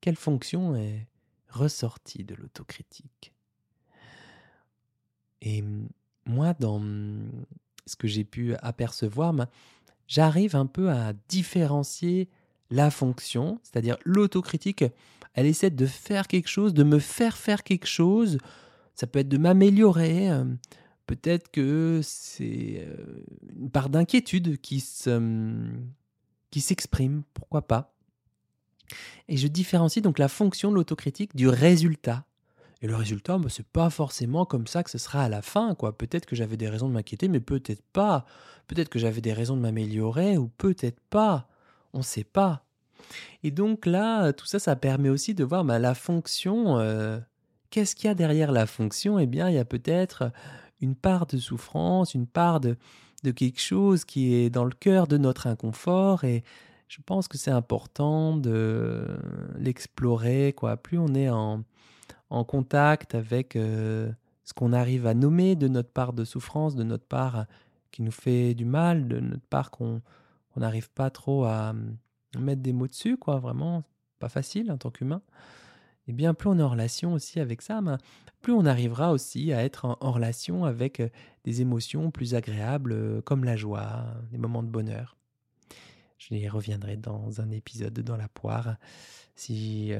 [0.00, 1.06] quelle fonction est
[1.48, 3.32] ressortie de l'autocritique?
[5.42, 5.62] Et
[6.26, 6.80] moi, dans
[7.86, 9.34] ce que j'ai pu apercevoir,
[10.06, 12.28] j'arrive un peu à différencier
[12.70, 14.84] la fonction, c'est-à-dire l'autocritique,
[15.34, 18.38] elle essaie de faire quelque chose, de me faire faire quelque chose,
[18.94, 20.44] ça peut être de m'améliorer, euh,
[21.06, 23.24] peut-être que c'est euh,
[23.58, 24.84] une part d'inquiétude qui
[26.50, 27.94] qui s'exprime, pourquoi pas.
[29.26, 32.24] Et je différencie donc la fonction de l'autocritique du résultat.
[32.84, 35.74] Et le résultat, bah, c'est pas forcément comme ça que ce sera à la fin.
[35.74, 35.96] quoi.
[35.96, 38.26] Peut-être que j'avais des raisons de m'inquiéter, mais peut-être pas.
[38.66, 41.48] Peut-être que j'avais des raisons de m'améliorer, ou peut-être pas.
[41.94, 42.66] On ne sait pas.
[43.42, 46.78] Et donc là, tout ça, ça permet aussi de voir bah, la fonction.
[46.78, 47.18] Euh,
[47.70, 49.18] qu'est-ce qu'il y a derrière la fonction?
[49.18, 50.30] Eh bien, il y a peut-être
[50.82, 52.76] une part de souffrance, une part de,
[53.22, 56.24] de quelque chose qui est dans le cœur de notre inconfort.
[56.24, 56.44] Et
[56.88, 59.06] je pense que c'est important de
[59.56, 60.52] l'explorer.
[60.54, 60.76] Quoi.
[60.76, 61.64] Plus on est en,
[62.34, 64.10] en contact avec euh,
[64.44, 67.46] ce qu'on arrive à nommer de notre part de souffrance, de notre part
[67.90, 70.02] qui nous fait du mal, de notre part qu'on
[70.56, 71.74] n'arrive pas trop à
[72.38, 73.84] mettre des mots dessus, quoi, vraiment,
[74.18, 75.22] pas facile en tant qu'humain.
[76.06, 77.96] Et eh bien, plus on est en relation aussi avec ça, ben,
[78.42, 81.08] plus on arrivera aussi à être en, relation avec euh,
[81.44, 85.16] des émotions plus agréables euh, comme la joie, des moments de bonheur.
[86.30, 88.76] Je y reviendrai dans un épisode dans la poire
[89.36, 89.92] si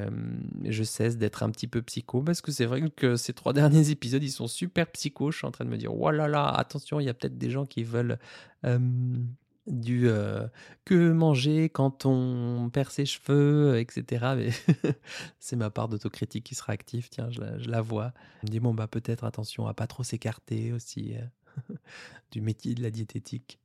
[0.65, 3.91] je cesse d'être un petit peu psycho, parce que c'est vrai que ces trois derniers
[3.91, 5.31] épisodes, ils sont super psycho.
[5.31, 7.37] Je suis en train de me dire, oh là là, attention, il y a peut-être
[7.37, 8.19] des gens qui veulent
[9.67, 10.09] du
[10.85, 14.35] que manger quand on perd ses cheveux, etc.
[14.37, 14.51] Mais
[15.41, 18.13] c'est ma part d'autocritique qui sera active, tiens, je la, vois.
[18.43, 21.15] Je me dis, bon, bah peut-être attention à pas trop s'écarter aussi
[22.31, 23.59] du métier de la diététique.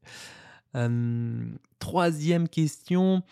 [1.79, 3.23] Troisième question,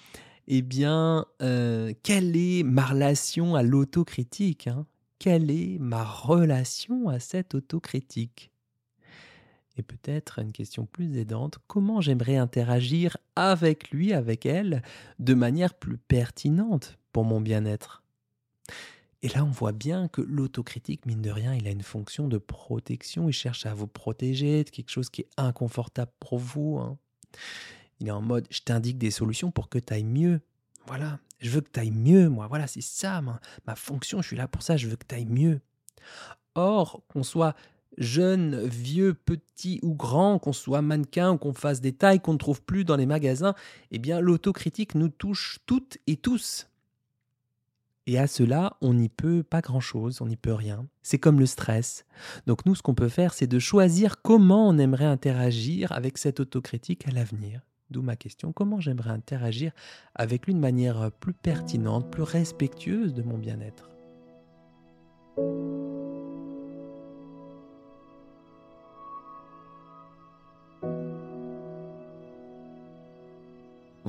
[0.48, 4.86] eh bien, euh, quelle est ma relation à l'autocritique hein?
[5.20, 8.52] Quelle est ma relation à cette autocritique?
[9.78, 14.84] Et peut-être une question plus aidante, comment j'aimerais interagir avec lui, avec elle,
[15.20, 18.04] de manière plus pertinente pour mon bien-être?
[19.24, 22.38] Et là, on voit bien que l'autocritique, mine de rien, il a une fonction de
[22.38, 23.28] protection.
[23.28, 26.78] Il cherche à vous protéger de quelque chose qui est inconfortable pour vous.
[26.78, 26.98] Hein.
[28.00, 30.42] Il est en mode, je t'indique des solutions pour que tu ailles mieux.
[30.86, 32.48] Voilà, je veux que tu ailles mieux, moi.
[32.48, 34.22] Voilà, c'est ça ma, ma fonction.
[34.22, 35.60] Je suis là pour ça, je veux que tu ailles mieux.
[36.56, 37.56] Or, qu'on soit
[37.98, 42.38] jeune, vieux, petit ou grand, qu'on soit mannequin ou qu'on fasse des tailles qu'on ne
[42.38, 43.56] trouve plus dans les magasins,
[43.92, 46.68] eh bien l'autocritique nous touche toutes et tous.
[48.10, 50.88] Et à cela, on n'y peut pas grand-chose, on n'y peut rien.
[51.04, 52.06] C'est comme le stress.
[52.48, 56.40] Donc nous, ce qu'on peut faire, c'est de choisir comment on aimerait interagir avec cette
[56.40, 57.68] autocritique à l'avenir.
[57.90, 59.74] D'où ma question, comment j'aimerais interagir
[60.16, 63.90] avec lui de manière plus pertinente, plus respectueuse de mon bien-être?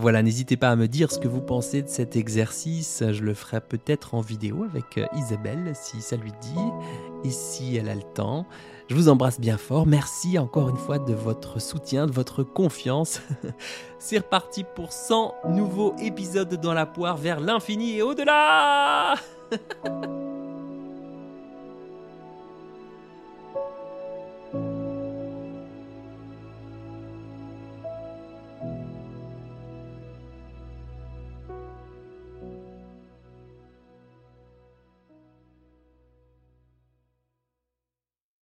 [0.01, 3.03] Voilà, n'hésitez pas à me dire ce que vous pensez de cet exercice.
[3.11, 7.75] Je le ferai peut-être en vidéo avec euh, Isabelle si ça lui dit et si
[7.75, 8.47] elle a le temps.
[8.89, 9.89] Je vous embrasse bien fort.
[9.89, 13.21] Merci encore une fois de votre soutien, de votre confiance.
[13.99, 19.17] C'est reparti pour 100 nouveaux épisodes dans la poire vers l'infini et au-delà